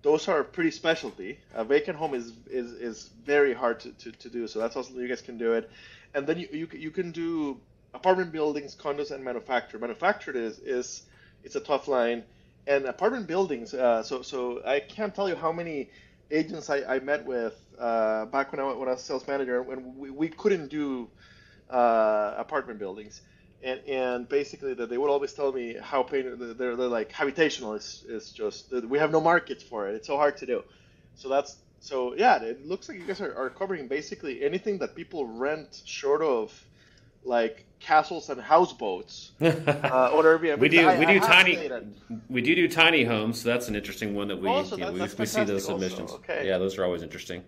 those 0.03 0.27
are 0.27 0.43
pretty 0.43 0.71
specialty. 0.71 1.39
A 1.53 1.65
vacant 1.65 1.97
home 1.97 2.13
is 2.13 2.31
is, 2.49 2.71
is 2.73 3.09
very 3.25 3.53
hard 3.53 3.79
to, 3.81 3.91
to, 3.91 4.11
to 4.11 4.29
do. 4.29 4.47
So 4.47 4.59
that's 4.59 4.75
also 4.75 4.93
you 4.93 5.07
guys 5.07 5.21
can 5.21 5.39
do 5.39 5.53
it, 5.53 5.69
and 6.13 6.27
then 6.27 6.37
you 6.37 6.47
you, 6.51 6.67
you 6.71 6.91
can 6.91 7.11
do 7.11 7.59
apartment 7.93 8.31
buildings, 8.31 8.75
condos, 8.75 9.09
and 9.11 9.23
manufactured. 9.23 9.81
Manufactured 9.81 10.35
is 10.35 10.59
is 10.59 11.01
it's 11.43 11.55
a 11.55 11.59
tough 11.59 11.87
line 11.87 12.23
and 12.67 12.85
apartment 12.85 13.25
buildings. 13.25 13.73
Uh, 13.73 14.03
so 14.03 14.21
so 14.21 14.61
I 14.63 14.79
can't 14.79 15.13
tell 15.15 15.27
you 15.27 15.35
how 15.35 15.51
many 15.51 15.89
agents 16.29 16.69
I, 16.69 16.83
I 16.83 16.99
met 16.99 17.25
with 17.25 17.55
uh, 17.79 18.25
back 18.25 18.51
when 18.51 18.59
I 18.59 18.73
when 18.73 18.87
I 18.87 18.93
was 18.93 19.03
sales 19.03 19.27
manager 19.27 19.61
when 19.61 19.97
we, 19.97 20.09
we 20.09 20.27
couldn't 20.29 20.67
do 20.67 21.09
uh, 21.69 22.33
apartment 22.37 22.79
buildings. 22.79 23.21
And, 23.63 23.79
and 23.87 24.29
basically 24.29 24.75
they 24.75 24.99
would 24.99 25.09
always 25.09 25.33
tell 25.33 25.51
me 25.51 25.75
how 25.81 26.03
pain 26.03 26.55
they're, 26.59 26.75
they're 26.75 26.87
like 26.87 27.11
habitational 27.11 27.75
is, 27.75 28.05
is 28.07 28.31
just 28.31 28.71
we 28.71 28.99
have 28.99 29.11
no 29.11 29.19
markets 29.19 29.63
for 29.63 29.89
it 29.89 29.95
it's 29.95 30.05
so 30.05 30.15
hard 30.15 30.37
to 30.37 30.45
do 30.45 30.63
so 31.15 31.27
that's 31.27 31.57
so 31.79 32.13
yeah 32.15 32.39
it 32.39 32.67
looks 32.67 32.87
like 32.87 32.99
you 32.99 33.05
guys 33.05 33.19
are, 33.19 33.35
are 33.35 33.49
covering 33.49 33.87
basically 33.87 34.43
anything 34.43 34.77
that 34.77 34.93
people 34.93 35.25
rent 35.25 35.81
short 35.85 36.21
of 36.21 36.53
like 37.23 37.65
castles 37.79 38.29
and 38.29 38.39
houseboats 38.39 39.31
uh, 39.41 39.45
on 39.47 40.23
Airbnb. 40.23 40.59
we 40.59 40.69
do 40.69 40.87
I, 40.87 40.99
we 40.99 41.05
do 41.07 41.19
tiny 41.19 41.57
we 42.29 42.41
do 42.41 42.55
do 42.55 42.67
tiny 42.67 43.03
homes. 43.03 43.41
So 43.41 43.49
that's 43.49 43.67
an 43.67 43.75
interesting 43.75 44.15
one 44.15 44.27
that 44.29 44.41
we 44.41 44.49
Also, 44.49 44.77
you 44.77 44.85
know, 44.85 44.91
we, 44.91 45.07
see 45.07 45.43
those 45.43 45.65
submissions. 45.65 46.11
Okay. 46.11 46.47
Yeah, 46.47 46.57
those 46.57 46.77
are 46.77 46.85
always 46.85 47.03
interesting. 47.03 47.43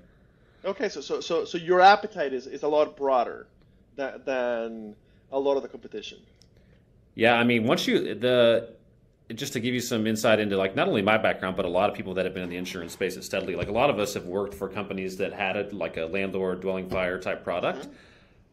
Okay, 0.66 0.89
so 0.89 1.01
so 1.01 1.22
so 1.22 1.46
so 1.46 1.58
your 1.58 1.82
appetite 1.82 2.34
is, 2.34 2.48
is 2.48 2.63
a 2.63 2.68
lot 2.68 2.98
broader 2.98 3.48
than, 3.96 4.22
than 4.25 4.96
a 5.32 5.39
lot 5.39 5.56
of 5.56 5.63
the 5.63 5.70
competition. 5.70 6.20
Yeah, 7.16 7.36
I 7.36 7.44
mean, 7.44 7.66
once 7.66 7.88
you 7.88 8.16
the 8.16 8.74
just 9.36 9.54
to 9.54 9.60
give 9.60 9.74
you 9.74 9.80
some 9.80 10.08
insight 10.08 10.39
into 10.39 10.58
like 10.58 10.75
not 10.75 10.88
only 10.88 11.01
my 11.01 11.18
background, 11.18 11.56
but 11.56 11.66
a 11.66 11.70
lot 11.70 11.89
of 11.89 11.96
people 11.96 12.16
that 12.16 12.25
have 12.25 12.34
been 12.34 12.44
in 12.44 12.50
the 12.50 12.58
insurance 12.58 12.94
space 12.94 13.16
at 13.16 13.24
steadily. 13.24 13.56
Like 13.56 13.68
a 13.68 13.72
lot 13.72 13.89
of 13.89 14.00
us 14.00 14.16
have 14.16 14.25
worked 14.25 14.54
for 14.54 14.68
companies 14.68 15.18
that 15.18 15.34
had 15.34 15.56
a, 15.56 15.75
like 15.75 15.98
a 15.98 16.06
landlord 16.06 16.62
dwelling 16.62 16.89
fire 16.89 17.20
type 17.20 17.44
product, 17.44 17.82
mm-hmm. 17.82 17.92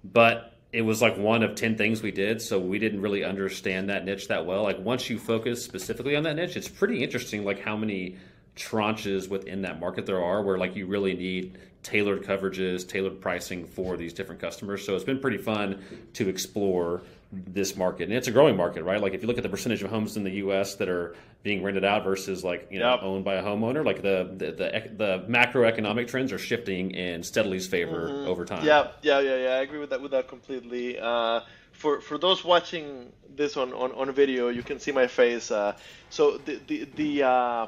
but 0.05 0.53
it 0.73 0.83
was 0.83 1.01
like 1.01 1.17
one 1.17 1.43
of 1.43 1.55
10 1.55 1.77
things 1.77 2.03
we 2.03 2.11
did 2.11 2.43
so 2.43 2.59
we 2.59 2.79
didn't 2.79 3.01
really 3.01 3.25
understand 3.25 3.89
that 3.89 4.05
niche 4.05 4.29
that 4.29 4.45
well 4.45 4.63
like 4.63 4.79
once 4.81 5.09
you 5.09 5.19
focus 5.19 5.65
specifically 5.65 6.17
on 6.17 6.25
that 6.25 6.35
niche 6.35 6.57
it's 6.57 6.69
pretty 6.69 7.03
interesting 7.03 7.45
like 7.45 7.61
how 7.61 7.77
many 7.77 8.17
tranches 8.57 9.29
within 9.29 9.63
that 9.63 9.79
market 9.81 10.05
there 10.07 10.23
are 10.23 10.43
where 10.43 10.59
like 10.59 10.75
you 10.75 10.87
really 10.87 11.15
need 11.15 11.57
tailored 11.87 12.25
coverages 12.25 12.87
tailored 12.89 13.21
pricing 13.21 13.65
for 13.65 13.97
these 13.97 14.13
different 14.13 14.41
customers 14.41 14.85
so 14.85 14.97
it's 14.97 15.05
been 15.05 15.21
pretty 15.21 15.39
fun 15.39 15.81
to 16.13 16.29
explore 16.29 17.01
this 17.31 17.77
market 17.77 18.05
and 18.05 18.13
it's 18.13 18.27
a 18.27 18.31
growing 18.33 18.57
market 18.57 18.83
right 18.83 19.01
like 19.01 19.15
if 19.15 19.23
you 19.23 19.29
look 19.29 19.37
at 19.37 19.45
the 19.45 19.49
percentage 19.49 19.83
of 19.85 19.91
homes 19.91 20.17
in 20.17 20.25
the 20.25 20.33
us 20.33 20.75
that 20.75 20.89
are 20.89 21.15
being 21.45 21.63
rented 21.63 21.85
out 21.85 22.03
versus 22.03 22.43
like 22.43 22.67
you 22.73 22.81
know 22.81 22.91
Yep. 22.95 23.03
owned 23.05 23.25
by 23.25 23.35
a 23.35 23.43
homeowner 23.43 23.85
like 23.85 24.03
the 24.03 24.29
the, 24.37 24.47
the, 24.51 24.91
the 24.97 25.25
macroeconomic 25.29 26.09
trends 26.09 26.33
are 26.33 26.39
shifting 26.39 26.91
in 26.91 27.23
steadily's 27.23 27.69
favor 27.69 28.25
over 28.27 28.45
time 28.45 28.65
Yeah, 28.65 28.89
yeah, 29.03 29.21
yeah, 29.21 29.37
yeah. 29.37 29.49
I 29.51 29.61
agree 29.63 29.79
with 29.79 29.91
that 29.91 30.03
with 30.03 30.11
that 30.11 30.27
completely. 30.29 30.99
Uh, 30.99 31.41
for 31.73 32.01
for 32.01 32.19
those 32.19 32.45
watching 32.45 33.13
this 33.37 33.57
on, 33.57 33.73
on, 33.75 33.93
on 33.93 34.11
video, 34.13 34.49
you 34.49 34.63
can 34.63 34.81
see 34.81 34.93
my 34.93 35.07
face. 35.07 35.51
Uh, 35.51 35.77
so 36.11 36.39
the 36.39 36.61
the 36.67 36.89
the 36.97 37.23
uh, 37.23 37.67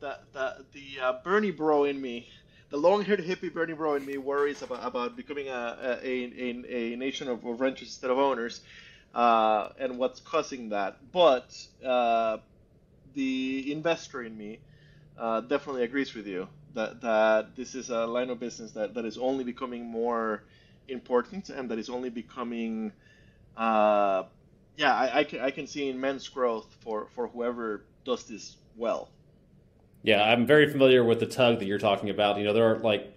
the 0.00 0.18
the, 0.32 0.64
the 0.72 0.86
uh, 1.02 1.12
Bernie 1.24 1.50
bro 1.50 1.84
in 1.84 2.00
me, 2.00 2.28
the 2.70 2.76
long-haired 2.76 3.20
hippie 3.20 3.52
Bernie 3.52 3.72
bro 3.72 3.94
in 3.94 4.04
me, 4.04 4.18
worries 4.18 4.62
about 4.62 4.84
about 4.84 5.16
becoming 5.16 5.48
a 5.48 5.98
a, 6.02 6.24
a, 6.34 6.92
a 6.92 6.96
nation 6.96 7.28
of, 7.28 7.44
renters 7.44 7.88
instead 7.88 8.10
of 8.10 8.18
owners, 8.18 8.60
uh, 9.14 9.70
and 9.78 9.98
what's 9.98 10.20
causing 10.20 10.70
that. 10.70 10.98
But 11.12 11.56
uh, 11.84 12.38
the 13.14 13.72
investor 13.72 14.22
in 14.22 14.36
me 14.36 14.60
uh, 15.18 15.40
definitely 15.40 15.84
agrees 15.84 16.14
with 16.14 16.26
you 16.26 16.48
that 16.74 17.00
that 17.00 17.56
this 17.56 17.74
is 17.74 17.90
a 17.90 18.06
line 18.06 18.30
of 18.30 18.38
business 18.38 18.72
that, 18.72 18.94
that 18.94 19.04
is 19.04 19.18
only 19.18 19.44
becoming 19.44 19.84
more 19.84 20.44
important 20.88 21.50
and 21.50 21.70
that 21.70 21.78
is 21.78 21.88
only 21.90 22.10
becoming 22.10 22.92
uh, 23.56 24.22
yeah 24.76 24.94
I, 24.94 25.20
I, 25.20 25.24
can, 25.24 25.40
I 25.40 25.50
can 25.50 25.66
see 25.66 25.90
immense 25.90 26.28
growth 26.28 26.66
for, 26.80 27.08
for 27.14 27.28
whoever 27.28 27.84
does 28.04 28.24
this 28.24 28.56
well 28.76 29.08
Yeah, 30.08 30.22
I'm 30.22 30.46
very 30.46 30.66
familiar 30.70 31.04
with 31.04 31.20
the 31.20 31.26
tug 31.26 31.58
that 31.58 31.66
you're 31.66 31.78
talking 31.90 32.08
about. 32.08 32.38
You 32.38 32.44
know, 32.44 32.54
there 32.54 32.72
are 32.72 32.78
like, 32.78 33.12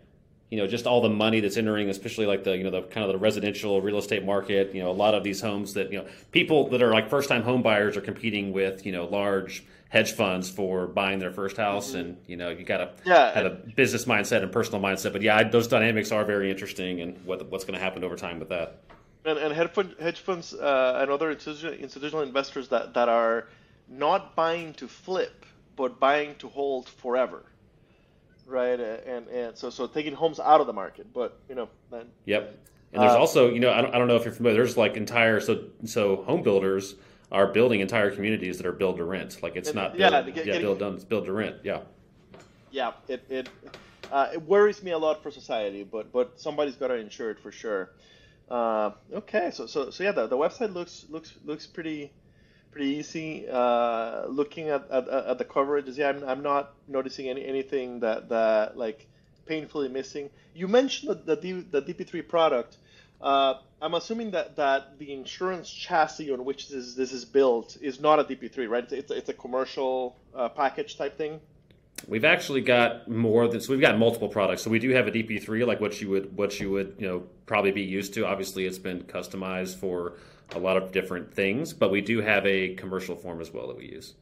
you 0.50 0.58
know, 0.58 0.68
just 0.68 0.86
all 0.86 1.02
the 1.02 1.08
money 1.26 1.40
that's 1.40 1.56
entering, 1.56 1.90
especially 1.90 2.26
like 2.26 2.44
the, 2.44 2.58
you 2.58 2.66
know, 2.66 2.70
the 2.70 2.82
kind 2.82 3.06
of 3.06 3.14
the 3.14 3.18
residential 3.18 3.82
real 3.82 3.98
estate 3.98 4.26
market. 4.26 4.76
You 4.76 4.84
know, 4.84 4.92
a 4.92 5.00
lot 5.06 5.16
of 5.16 5.24
these 5.24 5.40
homes 5.40 5.74
that, 5.76 5.90
you 5.94 6.00
know, 6.00 6.06
people 6.34 6.68
that 6.72 6.82
are 6.82 6.92
like 6.92 7.10
first 7.10 7.30
time 7.30 7.44
home 7.44 7.62
buyers 7.62 7.96
are 7.96 8.02
competing 8.02 8.52
with, 8.52 8.86
you 8.86 8.92
know, 8.92 9.06
large 9.06 9.64
hedge 9.88 10.12
funds 10.12 10.50
for 10.50 10.86
buying 10.86 11.20
their 11.20 11.32
first 11.32 11.56
house. 11.56 11.94
And, 11.94 12.18
you 12.28 12.36
know, 12.36 12.50
you 12.50 12.66
got 12.66 12.80
to 12.80 12.92
Yeah, 13.06 13.32
have 13.36 13.46
a 13.46 13.52
business 13.52 14.04
mindset 14.04 14.44
and 14.44 14.52
personal 14.52 14.82
mindset. 14.82 15.14
But 15.14 15.22
yeah, 15.22 15.38
I, 15.38 15.44
those 15.46 15.68
dynamics 15.70 16.12
are 16.12 16.26
very 16.26 16.52
interesting 16.52 17.00
and 17.00 17.26
what, 17.26 17.50
what's 17.50 17.64
going 17.64 17.78
to 17.80 17.84
happen 17.88 18.04
over 18.04 18.18
time 18.18 18.38
with 18.40 18.50
that. 18.50 18.82
and, 19.24 19.38
and 19.38 19.54
hedge, 19.54 19.72
fund, 19.72 19.96
hedge 19.98 20.20
funds 20.20 20.54
uh, 20.54 21.00
and 21.02 21.10
other 21.10 21.32
institutional, 21.32 21.76
institutional 21.76 22.22
investors 22.24 22.68
that, 22.68 22.94
that 22.96 23.08
are 23.08 23.48
not 23.88 24.36
buying 24.36 24.74
to 24.74 24.88
flip 24.90 25.46
but 25.82 26.00
buying 26.00 26.36
to 26.36 26.48
hold 26.48 26.88
forever 26.88 27.42
right 28.46 28.80
and 28.80 29.28
and 29.30 29.58
so 29.58 29.70
so 29.72 29.88
taking 29.88 30.14
homes 30.14 30.40
out 30.40 30.62
of 30.62 30.68
the 30.68 30.74
market 30.84 31.06
but 31.20 31.40
you 31.50 31.56
know 31.56 31.68
then 31.90 32.06
Yep. 32.26 32.44
And 32.94 33.02
there's 33.02 33.14
Uh, 33.14 33.20
also, 33.26 33.50
you 33.50 33.62
know, 33.62 33.72
I 33.72 33.80
don't, 33.82 33.96
I 33.96 33.98
don't 34.00 34.10
know 34.10 34.18
if 34.18 34.26
you're 34.26 34.34
familiar. 34.34 34.58
There's 34.62 34.76
like 34.76 34.98
entire 34.98 35.40
so 35.40 35.54
so 35.86 36.02
home 36.30 36.44
builders 36.44 36.96
are 37.32 37.48
building 37.48 37.80
entire 37.80 38.12
communities 38.18 38.58
that 38.58 38.66
are 38.68 38.74
build 38.84 38.98
to 38.98 39.06
rent. 39.06 39.42
Like 39.42 39.56
it's 39.56 39.70
And- 39.70 39.78
not 39.82 39.98
yeah, 39.98 40.10
build, 40.10 40.26
to 40.26 40.32
get- 40.32 40.46
yeah, 40.46 40.52
getting- 40.54 40.62
build 40.68 40.80
done. 40.80 40.94
It's 40.96 41.06
build 41.06 41.26
to 41.26 41.32
rent. 41.34 41.56
Yeah. 41.64 41.80
yeah, 42.80 42.92
it 43.08 43.22
it 43.30 43.48
uh, 44.12 44.28
it 44.36 44.42
worries 44.54 44.84
me 44.84 44.92
a 44.92 44.98
lot 44.98 45.24
for 45.24 45.32
society, 45.32 45.84
but 45.96 46.12
but 46.12 46.28
somebody's 46.46 46.76
got 46.76 46.90
to 46.90 46.96
insure 46.96 47.32
it 47.32 47.40
for 47.40 47.52
sure. 47.64 47.84
Uh, 48.50 48.92
okay, 49.22 49.52
so 49.54 49.66
so 49.68 49.90
so 49.90 50.04
yeah, 50.04 50.12
the, 50.12 50.28
the 50.28 50.38
website 50.46 50.74
looks 50.74 51.06
looks 51.10 51.30
looks 51.46 51.66
pretty 51.66 52.12
pretty 52.72 52.92
easy. 52.92 53.48
Uh, 53.50 54.26
looking 54.28 54.70
at, 54.70 54.90
at, 54.90 55.08
at 55.08 55.38
the 55.38 55.46
coverages, 55.46 55.98
yeah, 55.98 56.10
I'm, 56.10 56.24
I'm 56.24 56.44
not 56.44 56.74
noticing 56.88 57.30
any 57.30 57.46
anything 57.46 58.00
that 58.00 58.30
that 58.30 58.78
like 58.78 59.08
painfully 59.46 59.90
missing. 59.90 60.30
You 60.54 60.68
mentioned 60.68 61.22
the 61.26 61.36
the, 61.36 61.52
the 61.62 61.82
DP3 61.82 62.28
product. 62.28 62.78
Uh, 63.22 63.56
I'm 63.82 63.94
assuming 63.94 64.32
that, 64.32 64.56
that 64.56 64.98
the 64.98 65.14
insurance 65.14 65.70
chassis 65.70 66.32
on 66.32 66.44
which 66.44 66.70
this 66.70 66.96
this 66.96 67.12
is 67.12 67.26
built 67.26 67.78
is 67.82 68.00
not 68.00 68.20
a 68.20 68.24
DP3, 68.24 68.70
right? 68.70 68.84
It's 68.84 68.94
it's, 68.94 69.12
it's 69.12 69.30
a 69.30 69.34
commercial 69.34 70.16
uh, 70.34 70.50
package 70.50 70.98
type 70.98 71.18
thing. 71.18 71.40
We've 72.08 72.26
actually 72.26 72.62
got 72.62 73.08
more 73.08 73.48
than 73.48 73.62
so 73.62 73.72
we've 73.72 73.82
got 73.82 73.98
multiple 73.98 74.30
products. 74.30 74.64
So 74.64 74.72
we 74.72 74.80
do 74.80 74.90
have 74.92 75.08
a 75.08 75.12
DP3, 75.12 75.68
like 75.68 75.80
what 75.80 76.02
you 76.02 76.10
would 76.10 76.36
what 76.36 76.60
you 76.60 76.72
would 76.72 76.96
you 76.98 77.08
know 77.08 77.24
probably 77.46 77.72
be 77.72 77.84
used 77.84 78.14
to. 78.16 78.26
Obviously, 78.26 78.66
it's 78.66 78.80
been 78.80 79.04
customized 79.04 79.76
for 79.76 80.14
a 80.56 80.60
lot 80.60 80.78
of 80.78 80.92
different 80.92 81.34
things, 81.34 81.74
but 81.74 81.92
we 81.92 82.02
do 82.02 82.22
have 82.22 82.46
a 82.46 82.76
commercial 82.76 83.16
form 83.16 83.42
as 83.42 83.52
well 83.52 83.68
that 83.68 83.78
we 83.78 83.86
use. 83.88 84.14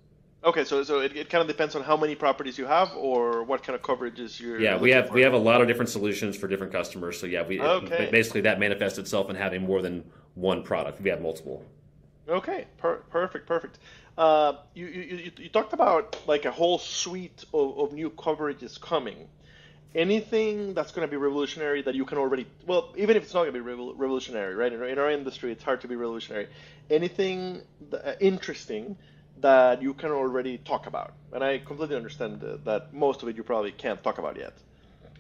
Okay, 0.41 0.63
so 0.63 0.83
so 0.83 1.01
it, 1.01 1.17
it 1.17 1.29
kind 1.29 1.41
of 1.41 1.48
depends 1.48 1.75
on 1.75 1.83
how 1.83 1.98
many 1.98 2.15
properties 2.15 2.57
you 2.57 2.65
have 2.65 2.95
or 2.95 3.43
what 3.43 3.62
kind 3.62 3.75
of 3.75 3.81
coverages 3.81 4.39
you're. 4.39 4.59
Yeah, 4.59 4.77
we 4.77 4.91
have 4.91 5.07
for. 5.07 5.13
we 5.13 5.21
have 5.21 5.33
a 5.33 5.38
lot 5.38 5.59
of 5.62 5.67
different 5.67 5.89
solutions 5.89 6.38
for 6.38 6.48
different 6.48 6.71
customers. 6.71 7.19
So 7.19 7.27
yeah, 7.27 7.45
we 7.45 7.59
okay. 7.59 8.07
basically 8.09 8.41
that 8.41 8.57
manifests 8.57 8.98
itself 8.98 9.29
in 9.29 9.36
having 9.36 9.63
more 9.63 9.81
than 9.81 10.09
one 10.36 10.63
product. 10.63 11.01
We 11.01 11.09
have 11.09 11.21
multiple. 11.21 11.65
Okay, 12.29 12.67
per- 12.77 13.03
perfect, 13.09 13.48
perfect. 13.48 13.79
Uh, 14.17 14.53
you, 14.74 14.86
you 14.88 15.31
you 15.38 15.50
talked 15.50 15.74
about 15.74 16.17
like 16.25 16.45
a 16.45 16.51
whole 16.51 16.77
suite 16.77 17.43
of, 17.53 17.77
of 17.77 17.93
new 17.93 18.09
coverages 18.09 18.79
coming. 18.79 19.27
Anything 19.96 20.74
that's 20.75 20.91
going 20.91 21.08
to 21.08 21.10
be 21.10 21.17
revolutionary 21.17 21.81
that 21.81 21.96
you 21.96 22.05
can 22.05 22.17
already 22.17 22.46
well, 22.67 22.93
even 22.96 23.17
if 23.17 23.24
it's 23.24 23.34
not 23.34 23.41
going 23.41 23.53
to 23.53 23.60
be 23.60 23.65
revolutionary, 23.65 24.53
right? 24.53 24.72
In, 24.72 25.00
our 25.00 25.10
industry, 25.10 25.51
it's 25.51 25.63
hard 25.63 25.81
to 25.81 25.88
be 25.88 25.96
revolutionary. 25.96 26.48
Anything 26.89 27.62
uh, 27.91 28.13
interesting 28.19 28.96
that 29.41 29.81
you 29.81 29.93
can 29.93 30.12
already 30.12 30.58
talk 30.60 30.86
about. 30.86 31.13
And 31.34 31.43
I 31.43 31.60
completely 31.60 31.96
understand 31.96 32.41
that 32.41 32.93
most 32.93 33.24
of 33.24 33.29
it 33.29 33.36
you 33.36 33.43
probably 33.43 33.72
can't 33.72 34.03
talk 34.03 34.17
about 34.17 34.38
yet. 34.38 34.53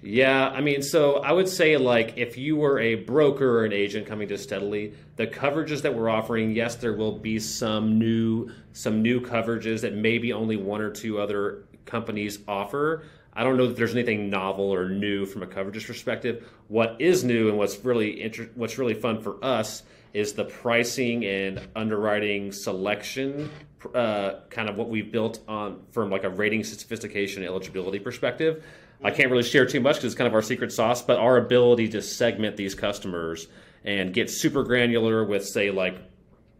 Yeah, 0.01 0.47
I 0.49 0.61
mean, 0.61 0.81
so 0.81 1.17
I 1.17 1.33
would 1.33 1.49
say 1.49 1.75
like 1.75 2.17
if 2.17 2.37
you 2.37 2.55
were 2.55 2.79
a 2.79 2.95
broker 2.95 3.59
or 3.59 3.65
an 3.65 3.73
agent 3.73 4.07
coming 4.07 4.29
to 4.29 4.37
Steadily, 4.37 4.93
the 5.17 5.27
coverages 5.27 5.81
that 5.81 5.93
we're 5.93 6.09
offering, 6.09 6.55
yes, 6.55 6.75
there 6.75 6.93
will 6.93 7.17
be 7.17 7.37
some 7.39 7.99
new 7.99 8.49
some 8.71 9.01
new 9.01 9.19
coverages 9.19 9.81
that 9.81 9.93
maybe 9.95 10.31
only 10.31 10.55
one 10.55 10.79
or 10.79 10.89
two 10.89 11.19
other 11.19 11.65
companies 11.85 12.39
offer. 12.47 13.03
I 13.39 13.43
don't 13.45 13.55
know 13.55 13.67
that 13.67 13.77
there's 13.77 13.93
anything 13.93 14.29
novel 14.29 14.65
or 14.65 14.89
new 14.89 15.25
from 15.25 15.43
a 15.43 15.47
coverages 15.47 15.87
perspective. 15.87 16.51
What 16.67 16.97
is 16.99 17.23
new 17.23 17.47
and 17.47 17.57
what's 17.57 17.85
really 17.85 18.21
inter- 18.21 18.49
what's 18.55 18.77
really 18.77 18.93
fun 18.93 19.21
for 19.21 19.37
us 19.41 19.83
is 20.13 20.33
the 20.33 20.43
pricing 20.43 21.23
and 21.23 21.65
underwriting 21.73 22.51
selection 22.51 23.49
uh, 23.95 24.41
kind 24.49 24.67
of 24.67 24.75
what 24.75 24.89
we've 24.89 25.09
built 25.09 25.39
on 25.47 25.79
from 25.91 26.09
like 26.09 26.25
a 26.25 26.29
rating 26.29 26.65
sophistication 26.65 27.45
eligibility 27.45 27.97
perspective. 27.97 28.61
I 29.01 29.11
can't 29.11 29.31
really 29.31 29.43
share 29.43 29.65
too 29.65 29.79
much 29.79 29.95
because 29.95 30.11
it's 30.11 30.15
kind 30.15 30.27
of 30.27 30.33
our 30.33 30.41
secret 30.41 30.73
sauce, 30.73 31.01
but 31.01 31.17
our 31.17 31.37
ability 31.37 31.87
to 31.89 32.01
segment 32.01 32.57
these 32.57 32.75
customers 32.75 33.47
and 33.85 34.13
get 34.13 34.29
super 34.29 34.63
granular 34.65 35.23
with, 35.23 35.47
say, 35.47 35.71
like 35.71 35.97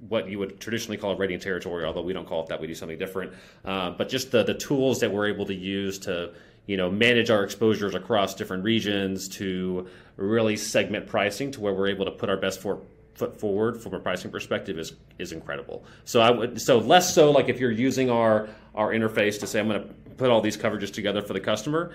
what 0.08 0.30
you 0.30 0.40
would 0.40 0.60
traditionally 0.62 0.96
call 0.96 1.18
rating 1.18 1.40
territory, 1.40 1.84
although 1.84 2.02
we 2.02 2.14
don't 2.14 2.26
call 2.26 2.42
it 2.44 2.48
that, 2.48 2.62
we 2.62 2.68
do 2.68 2.74
something 2.74 2.98
different. 2.98 3.34
Uh, 3.66 3.90
but 3.90 4.08
just 4.08 4.32
the 4.32 4.44
the 4.44 4.54
tools 4.54 5.02
that 5.02 5.12
we're 5.12 5.28
able 5.28 5.46
to 5.46 5.54
use 5.54 6.00
to 6.00 6.34
you 6.66 6.78
know 6.78 6.90
manage 6.90 7.30
our 7.30 7.44
exposures 7.44 7.96
across 7.96 8.36
different 8.36 8.64
regions 8.64 9.28
to 9.28 9.88
really 10.18 10.58
segment 10.58 11.08
pricing 11.08 11.52
to 11.52 11.62
where 11.62 11.74
we're 11.74 11.88
able 11.88 12.06
to 12.06 12.12
put 12.12 12.30
our 12.30 12.38
best 12.38 12.62
for 12.62 12.82
foot 13.20 13.38
forward 13.38 13.82
from 13.82 13.94
a 13.94 14.00
pricing 14.00 14.32
perspective 14.32 14.80
is 14.80 14.94
is 15.20 15.32
incredible. 15.32 15.84
So 16.06 16.22
I 16.22 16.32
would 16.32 16.62
so 16.62 16.80
less 16.80 17.14
so 17.14 17.32
like 17.32 17.50
if 17.50 17.60
you're 17.60 17.72
using 17.72 18.10
our 18.10 18.48
our 18.74 18.92
interface 18.92 19.40
to 19.42 19.48
say 19.48 19.60
I'm 19.60 19.68
going 19.68 19.82
to 19.82 19.94
put 20.16 20.30
all 20.30 20.42
these 20.42 20.58
coverages 20.58 20.92
together 20.94 21.22
for 21.22 21.34
the 21.34 21.40
customer, 21.40 21.92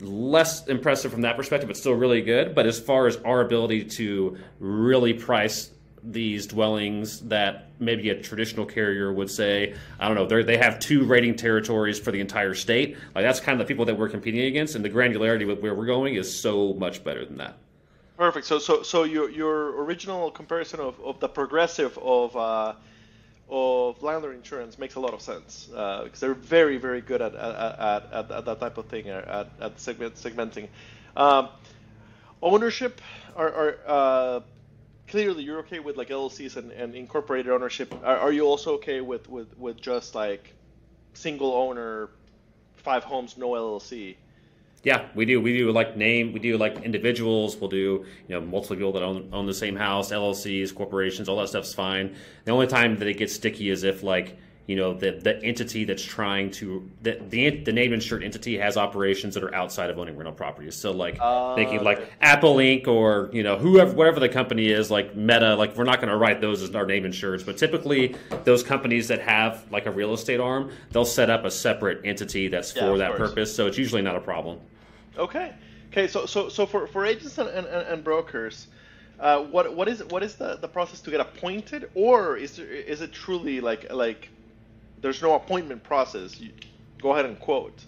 less 0.00 0.66
impressive 0.66 1.12
from 1.12 1.22
that 1.22 1.36
perspective, 1.36 1.68
but 1.68 1.76
still 1.76 1.92
really 1.92 2.22
good. 2.22 2.54
But 2.54 2.66
as 2.66 2.78
far 2.78 3.06
as 3.06 3.16
our 3.18 3.40
ability 3.40 3.84
to 3.96 4.36
really 4.58 5.12
price 5.12 5.70
these 6.04 6.46
dwellings 6.46 7.20
that 7.20 7.68
maybe 7.78 8.10
a 8.10 8.20
traditional 8.20 8.66
carrier 8.66 9.12
would 9.12 9.30
say, 9.30 9.74
I 9.98 10.08
don't 10.08 10.16
know, 10.16 10.42
they 10.42 10.58
have 10.58 10.78
two 10.78 11.04
rating 11.04 11.36
territories 11.36 11.98
for 11.98 12.12
the 12.12 12.20
entire 12.20 12.54
state. 12.54 12.96
Like 13.14 13.24
that's 13.24 13.40
kind 13.40 13.60
of 13.60 13.66
the 13.66 13.70
people 13.70 13.84
that 13.86 13.96
we're 13.96 14.08
competing 14.08 14.42
against, 14.42 14.74
and 14.74 14.84
the 14.84 14.90
granularity 14.90 15.46
with 15.46 15.60
where 15.60 15.74
we're 15.74 15.86
going 15.86 16.14
is 16.14 16.34
so 16.34 16.74
much 16.74 17.02
better 17.02 17.24
than 17.24 17.38
that. 17.38 17.56
Perfect. 18.16 18.46
So, 18.46 18.58
so, 18.58 18.82
so 18.82 19.04
your 19.04 19.28
your 19.30 19.82
original 19.82 20.30
comparison 20.30 20.80
of, 20.80 21.00
of 21.00 21.18
the 21.20 21.28
progressive 21.28 21.98
of 21.98 22.36
uh, 22.36 22.74
of 23.50 24.02
landlord 24.02 24.36
insurance 24.36 24.78
makes 24.78 24.94
a 24.94 25.00
lot 25.00 25.14
of 25.14 25.20
sense 25.20 25.68
uh, 25.74 26.04
because 26.04 26.20
they're 26.20 26.34
very 26.34 26.76
very 26.76 27.00
good 27.00 27.20
at 27.20 27.34
at, 27.34 28.12
at, 28.12 28.30
at, 28.30 28.44
that 28.44 28.60
type 28.60 28.78
of 28.78 28.86
thing 28.86 29.08
at, 29.08 29.48
at 29.60 29.80
segment 29.80 30.14
segmenting. 30.14 30.68
Um, 31.16 31.48
ownership 32.40 33.00
are, 33.36 33.52
are 33.52 33.78
uh, 33.86 34.40
clearly 35.14 35.44
you're 35.44 35.60
okay 35.60 35.78
with 35.78 35.96
like 35.96 36.08
LLCs 36.08 36.56
and, 36.56 36.72
and 36.72 36.92
incorporated 36.96 37.52
ownership. 37.52 37.94
Are, 38.02 38.16
are 38.16 38.32
you 38.32 38.42
also 38.46 38.74
okay 38.74 39.00
with, 39.00 39.28
with, 39.28 39.56
with 39.56 39.80
just 39.80 40.16
like 40.16 40.52
single 41.12 41.52
owner, 41.52 42.08
five 42.74 43.04
homes, 43.04 43.38
no 43.38 43.50
LLC? 43.50 44.16
Yeah, 44.82 45.06
we 45.14 45.24
do. 45.24 45.40
We 45.40 45.56
do 45.56 45.70
like 45.70 45.96
name. 45.96 46.32
We 46.32 46.40
do 46.40 46.58
like 46.58 46.82
individuals. 46.82 47.56
We'll 47.56 47.70
do 47.70 48.04
you 48.26 48.34
know 48.34 48.40
multiple 48.40 48.74
people 48.74 48.92
that 48.94 49.04
own, 49.04 49.28
own 49.32 49.46
the 49.46 49.54
same 49.54 49.76
house, 49.76 50.10
LLCs, 50.10 50.74
corporations. 50.74 51.28
All 51.28 51.36
that 51.36 51.48
stuff's 51.48 51.72
fine. 51.72 52.16
The 52.44 52.50
only 52.50 52.66
time 52.66 52.98
that 52.98 53.06
it 53.06 53.16
gets 53.16 53.32
sticky 53.32 53.70
is 53.70 53.84
if 53.84 54.02
like 54.02 54.36
you 54.66 54.76
know 54.76 54.94
the 54.94 55.10
the 55.10 55.42
entity 55.42 55.84
that's 55.84 56.02
trying 56.02 56.50
to 56.50 56.88
the 57.02 57.20
the, 57.28 57.50
the 57.50 57.72
named 57.72 57.92
insured 57.92 58.24
entity 58.24 58.56
has 58.56 58.78
operations 58.78 59.34
that 59.34 59.44
are 59.44 59.54
outside 59.54 59.90
of 59.90 59.98
owning 59.98 60.16
rental 60.16 60.32
properties. 60.32 60.74
So 60.74 60.90
like 60.90 61.20
uh, 61.20 61.54
making 61.54 61.84
like 61.84 62.10
Apple 62.22 62.56
Inc. 62.56 62.88
or 62.88 63.28
you 63.32 63.42
know 63.42 63.58
whoever 63.58 63.92
whatever 63.92 64.20
the 64.20 64.28
company 64.28 64.68
is 64.68 64.90
like 64.90 65.14
Meta. 65.14 65.54
Like 65.54 65.76
we're 65.76 65.84
not 65.84 66.00
going 66.00 66.08
to 66.08 66.16
write 66.16 66.40
those 66.40 66.62
as 66.62 66.74
our 66.74 66.86
name 66.86 67.04
insureds, 67.04 67.44
but 67.44 67.58
typically 67.58 68.16
those 68.44 68.62
companies 68.62 69.06
that 69.08 69.20
have 69.20 69.70
like 69.70 69.84
a 69.84 69.90
real 69.90 70.14
estate 70.14 70.40
arm, 70.40 70.70
they'll 70.90 71.04
set 71.04 71.28
up 71.28 71.44
a 71.44 71.50
separate 71.50 72.00
entity 72.04 72.48
that's 72.48 72.72
for 72.72 72.96
that 72.96 73.16
course. 73.16 73.30
purpose. 73.30 73.54
So 73.54 73.66
it's 73.66 73.76
usually 73.76 74.02
not 74.02 74.16
a 74.16 74.20
problem. 74.20 74.60
Okay. 75.18 75.52
Okay. 75.92 76.08
So 76.08 76.24
so 76.24 76.48
so 76.48 76.64
for 76.64 76.86
for 76.86 77.04
agents 77.04 77.36
and 77.36 77.50
and, 77.50 77.66
and 77.66 78.02
brokers. 78.02 78.68
Uh, 79.20 79.44
what 79.44 79.72
what 79.76 79.86
is 79.86 80.02
what 80.06 80.24
is 80.24 80.34
the, 80.34 80.56
the 80.56 80.66
process 80.66 81.00
to 81.00 81.08
get 81.08 81.20
appointed, 81.20 81.88
or 81.94 82.36
is 82.36 82.56
there, 82.56 82.66
is 82.66 83.00
it 83.00 83.12
truly 83.12 83.60
like 83.60 83.90
like 83.92 84.28
there's 85.04 85.20
no 85.20 85.34
appointment 85.34 85.84
process. 85.84 86.40
You, 86.40 86.50
go 86.98 87.12
ahead 87.12 87.26
and 87.26 87.38
quote. 87.38 87.84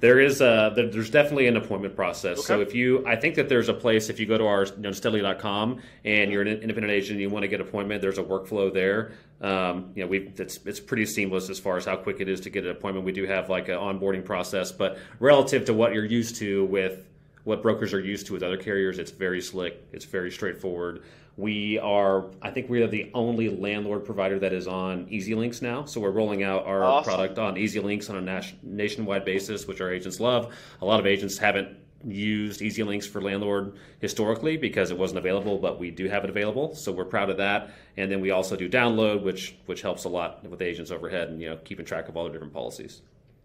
There 0.00 0.20
is 0.20 0.42
a 0.42 0.70
there's 0.76 1.08
definitely 1.08 1.46
an 1.46 1.56
appointment 1.56 1.96
process. 1.96 2.40
Okay. 2.40 2.46
So 2.46 2.60
if 2.60 2.74
you, 2.74 3.06
I 3.06 3.16
think 3.16 3.36
that 3.36 3.48
there's 3.48 3.70
a 3.70 3.74
place 3.74 4.10
if 4.10 4.20
you 4.20 4.26
go 4.26 4.36
to 4.36 4.44
our 4.44 4.66
you 4.66 4.72
know, 4.76 4.92
Steadily.com 4.92 5.80
and 6.04 6.30
you're 6.30 6.42
an 6.42 6.48
independent 6.48 6.90
agent 6.90 7.12
and 7.12 7.20
you 7.22 7.30
want 7.30 7.44
to 7.44 7.48
get 7.48 7.62
an 7.62 7.66
appointment, 7.66 8.02
there's 8.02 8.18
a 8.18 8.22
workflow 8.22 8.70
there. 8.70 9.12
Um, 9.40 9.92
you 9.94 10.02
know, 10.02 10.08
we 10.08 10.30
it's 10.36 10.60
it's 10.66 10.78
pretty 10.78 11.06
seamless 11.06 11.48
as 11.48 11.58
far 11.58 11.78
as 11.78 11.86
how 11.86 11.96
quick 11.96 12.20
it 12.20 12.28
is 12.28 12.42
to 12.42 12.50
get 12.50 12.64
an 12.64 12.70
appointment. 12.70 13.06
We 13.06 13.12
do 13.12 13.24
have 13.24 13.48
like 13.48 13.70
an 13.70 13.76
onboarding 13.76 14.22
process, 14.22 14.70
but 14.70 14.98
relative 15.18 15.64
to 15.64 15.72
what 15.72 15.94
you're 15.94 16.04
used 16.04 16.36
to 16.36 16.66
with 16.66 17.06
what 17.44 17.62
brokers 17.62 17.94
are 17.94 18.00
used 18.00 18.26
to 18.26 18.34
with 18.34 18.42
other 18.42 18.58
carriers, 18.58 18.98
it's 18.98 19.10
very 19.10 19.40
slick. 19.40 19.82
It's 19.92 20.04
very 20.04 20.30
straightforward. 20.30 21.02
We 21.36 21.78
are, 21.78 22.30
I 22.40 22.50
think 22.50 22.70
we 22.70 22.82
are 22.82 22.86
the 22.86 23.10
only 23.12 23.50
landlord 23.50 24.06
provider 24.06 24.38
that 24.38 24.54
is 24.54 24.66
on 24.66 25.06
EZLynx 25.06 25.60
now. 25.60 25.84
So 25.84 26.00
we're 26.00 26.10
rolling 26.10 26.42
out 26.42 26.64
our 26.66 26.82
awesome. 26.82 27.12
product 27.12 27.38
on 27.38 27.56
EZLynx 27.56 28.08
on 28.08 28.26
a 28.26 28.42
nationwide 28.62 29.24
basis, 29.26 29.66
which 29.66 29.82
our 29.82 29.92
agents 29.92 30.18
love. 30.18 30.54
A 30.80 30.84
lot 30.84 30.98
of 30.98 31.06
agents 31.06 31.36
haven't 31.36 31.76
used 32.06 32.60
EZLynx 32.60 33.06
for 33.08 33.20
landlord 33.20 33.76
historically 34.00 34.56
because 34.56 34.90
it 34.90 34.98
wasn't 34.98 35.18
available, 35.18 35.58
but 35.58 35.78
we 35.78 35.90
do 35.90 36.08
have 36.08 36.24
it 36.24 36.30
available. 36.30 36.74
So 36.74 36.92
we're 36.92 37.04
proud 37.04 37.30
of 37.30 37.36
that. 37.36 37.70
And 37.96 38.10
then 38.10 38.20
we 38.20 38.30
also 38.30 38.56
do 38.56 38.68
download, 38.68 39.22
which 39.22 39.56
which 39.66 39.82
helps 39.82 40.04
a 40.04 40.08
lot 40.08 40.44
with 40.48 40.62
agents 40.62 40.90
overhead 40.90 41.28
and 41.28 41.40
you 41.40 41.50
know 41.50 41.56
keeping 41.56 41.84
track 41.84 42.08
of 42.08 42.16
all 42.16 42.24
the 42.24 42.30
different 42.30 42.52
policies. 42.52 43.02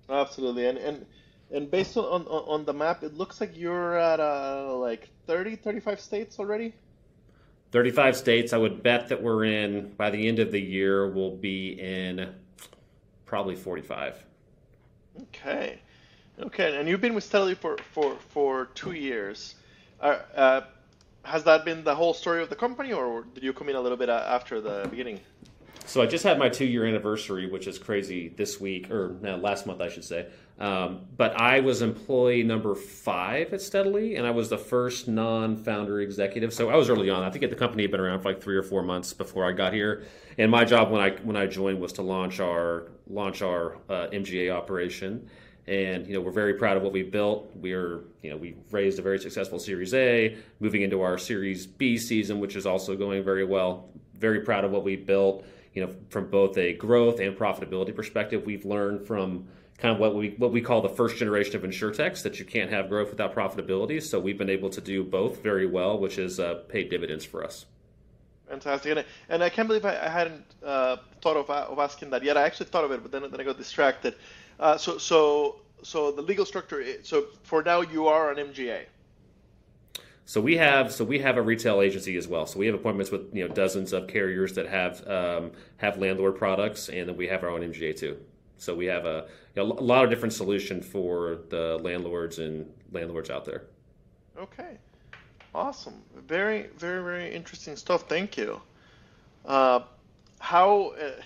Absolutely, 0.09 0.67
and 0.67 0.77
and 0.77 1.05
and 1.51 1.71
based 1.71 1.97
on 1.97 2.03
on, 2.03 2.25
on 2.27 2.65
the 2.65 2.73
map, 2.73 3.03
it 3.03 3.13
looks 3.13 3.41
like 3.41 3.57
you're 3.57 3.97
at 3.97 4.19
uh, 4.19 4.75
like 4.77 5.09
30, 5.27 5.55
35 5.55 5.99
states 5.99 6.39
already. 6.39 6.73
35 7.71 8.17
states. 8.17 8.53
I 8.53 8.57
would 8.57 8.83
bet 8.83 9.07
that 9.09 9.21
we're 9.21 9.45
in, 9.45 9.93
by 9.97 10.09
the 10.09 10.27
end 10.27 10.39
of 10.39 10.51
the 10.51 10.59
year, 10.59 11.07
we'll 11.07 11.35
be 11.35 11.79
in 11.79 12.33
probably 13.25 13.55
45. 13.55 14.23
Okay. 15.23 15.79
Okay. 16.39 16.77
And 16.77 16.87
you've 16.87 17.01
been 17.01 17.13
with 17.13 17.23
Steadily 17.23 17.55
for, 17.55 17.77
for, 17.93 18.15
for 18.29 18.65
two 18.75 18.91
years. 18.91 19.55
Uh, 19.99 20.19
uh, 20.35 20.61
has 21.23 21.43
that 21.43 21.63
been 21.65 21.83
the 21.83 21.93
whole 21.93 22.13
story 22.13 22.41
of 22.41 22.49
the 22.49 22.55
company, 22.55 22.93
or 22.93 23.23
did 23.35 23.43
you 23.43 23.53
come 23.53 23.69
in 23.69 23.75
a 23.75 23.81
little 23.81 23.97
bit 23.97 24.09
after 24.09 24.59
the 24.59 24.87
beginning? 24.89 25.19
So 25.85 26.01
I 26.01 26.07
just 26.07 26.23
had 26.23 26.39
my 26.39 26.49
two 26.49 26.65
year 26.65 26.85
anniversary, 26.85 27.49
which 27.49 27.67
is 27.67 27.77
crazy 27.77 28.29
this 28.29 28.59
week, 28.59 28.89
or 28.89 29.15
no, 29.21 29.37
last 29.37 29.65
month, 29.65 29.81
I 29.81 29.89
should 29.89 30.03
say. 30.03 30.27
Um, 30.59 31.07
but 31.17 31.39
I 31.41 31.59
was 31.61 31.81
employee 31.81 32.43
number 32.43 32.75
five 32.75 33.51
at 33.51 33.61
Steadily, 33.61 34.15
and 34.15 34.27
I 34.27 34.31
was 34.31 34.49
the 34.49 34.59
first 34.59 35.07
non-founder 35.07 36.01
executive. 36.01 36.53
So 36.53 36.69
I 36.69 36.75
was 36.75 36.87
early 36.87 37.09
on. 37.09 37.23
I 37.23 37.31
think 37.31 37.49
the 37.49 37.55
company 37.55 37.83
had 37.83 37.91
been 37.91 37.99
around 37.99 38.21
for 38.21 38.29
like 38.29 38.43
three 38.43 38.55
or 38.55 38.61
four 38.61 38.83
months 38.83 39.11
before 39.11 39.49
I 39.49 39.53
got 39.53 39.73
here. 39.73 40.03
And 40.37 40.51
my 40.51 40.63
job 40.63 40.91
when 40.91 41.01
I 41.01 41.11
when 41.23 41.35
I 41.35 41.47
joined 41.47 41.81
was 41.81 41.93
to 41.93 42.03
launch 42.03 42.39
our 42.39 42.91
launch 43.07 43.41
our 43.41 43.77
uh, 43.89 44.07
MGA 44.13 44.53
operation. 44.53 45.27
And 45.67 46.05
you 46.05 46.13
know 46.13 46.21
we're 46.21 46.31
very 46.31 46.53
proud 46.55 46.77
of 46.77 46.83
what 46.83 46.93
we 46.93 47.03
built. 47.03 47.51
We're 47.55 48.01
you 48.21 48.29
know 48.29 48.37
we 48.37 48.55
raised 48.69 48.99
a 48.99 49.01
very 49.01 49.19
successful 49.19 49.57
Series 49.57 49.93
A, 49.95 50.37
moving 50.59 50.83
into 50.83 51.01
our 51.01 51.17
Series 51.17 51.65
B 51.65 51.97
season, 51.97 52.39
which 52.39 52.55
is 52.55 52.67
also 52.67 52.95
going 52.95 53.23
very 53.23 53.45
well. 53.45 53.89
Very 54.15 54.41
proud 54.41 54.63
of 54.63 54.71
what 54.71 54.83
we 54.83 54.95
built. 54.95 55.43
You 55.73 55.85
know 55.85 55.95
from 56.09 56.29
both 56.29 56.57
a 56.57 56.73
growth 56.73 57.19
and 57.19 57.35
profitability 57.35 57.95
perspective, 57.95 58.45
we've 58.45 58.65
learned 58.65 59.07
from 59.07 59.47
kind 59.81 59.93
of 59.93 59.99
what 59.99 60.15
we 60.15 60.29
what 60.37 60.51
we 60.51 60.61
call 60.61 60.81
the 60.81 60.89
first 60.89 61.17
generation 61.17 61.55
of 61.55 61.63
insurtechs 61.63 62.21
that 62.21 62.37
you 62.37 62.45
can't 62.45 62.69
have 62.71 62.87
growth 62.87 63.09
without 63.09 63.33
profitability. 63.33 64.01
So 64.01 64.19
we've 64.19 64.37
been 64.37 64.49
able 64.49 64.69
to 64.69 64.79
do 64.79 65.03
both 65.03 65.41
very 65.41 65.65
well, 65.65 65.97
which 65.97 66.15
has 66.15 66.39
uh, 66.39 66.61
paid 66.69 66.89
dividends 66.89 67.25
for 67.25 67.43
us. 67.43 67.65
Fantastic, 68.47 68.91
and 68.91 68.99
I, 68.99 69.05
and 69.29 69.43
I 69.43 69.49
can't 69.49 69.67
believe 69.67 69.85
I, 69.85 69.97
I 69.97 70.09
hadn't 70.09 70.43
uh, 70.63 70.97
thought 71.21 71.37
of, 71.37 71.49
of 71.49 71.79
asking 71.79 72.11
that 72.11 72.23
yet. 72.23 72.37
I 72.37 72.43
actually 72.43 72.67
thought 72.67 72.83
of 72.83 72.91
it, 72.91 73.01
but 73.01 73.11
then 73.11 73.23
then 73.31 73.41
I 73.41 73.43
got 73.43 73.57
distracted. 73.57 74.15
Uh, 74.59 74.77
so 74.77 74.97
so 74.97 75.61
so 75.81 76.11
the 76.11 76.21
legal 76.21 76.45
structure. 76.45 76.83
So 77.03 77.25
for 77.43 77.63
now, 77.63 77.81
you 77.81 78.07
are 78.07 78.31
an 78.31 78.37
MGA. 78.37 78.83
So 80.25 80.39
we 80.39 80.57
have 80.57 80.93
so 80.93 81.03
we 81.03 81.19
have 81.19 81.37
a 81.37 81.41
retail 81.41 81.81
agency 81.81 82.15
as 82.17 82.27
well. 82.27 82.45
So 82.45 82.59
we 82.59 82.67
have 82.67 82.75
appointments 82.75 83.11
with 83.11 83.33
you 83.33 83.47
know 83.47 83.53
dozens 83.53 83.93
of 83.93 84.07
carriers 84.07 84.53
that 84.53 84.67
have 84.67 85.07
um, 85.07 85.51
have 85.77 85.97
landlord 85.97 86.37
products, 86.37 86.87
and 86.87 87.09
then 87.09 87.17
we 87.17 87.27
have 87.27 87.43
our 87.43 87.49
own 87.49 87.61
MGA 87.61 87.97
too. 87.97 88.17
So 88.57 88.75
we 88.75 88.85
have 88.85 89.05
a, 89.05 89.25
a 89.57 89.63
lot 89.63 90.03
of 90.03 90.09
different 90.09 90.33
solution 90.33 90.81
for 90.81 91.39
the 91.49 91.79
landlords 91.81 92.39
and 92.39 92.71
landlords 92.91 93.29
out 93.29 93.45
there. 93.45 93.63
Okay. 94.37 94.77
Awesome. 95.53 96.01
Very, 96.27 96.67
very, 96.77 97.03
very 97.03 97.35
interesting 97.35 97.75
stuff. 97.75 98.07
Thank 98.07 98.37
you. 98.37 98.61
Uh, 99.45 99.81
how? 100.39 100.93
Uh, 100.99 101.21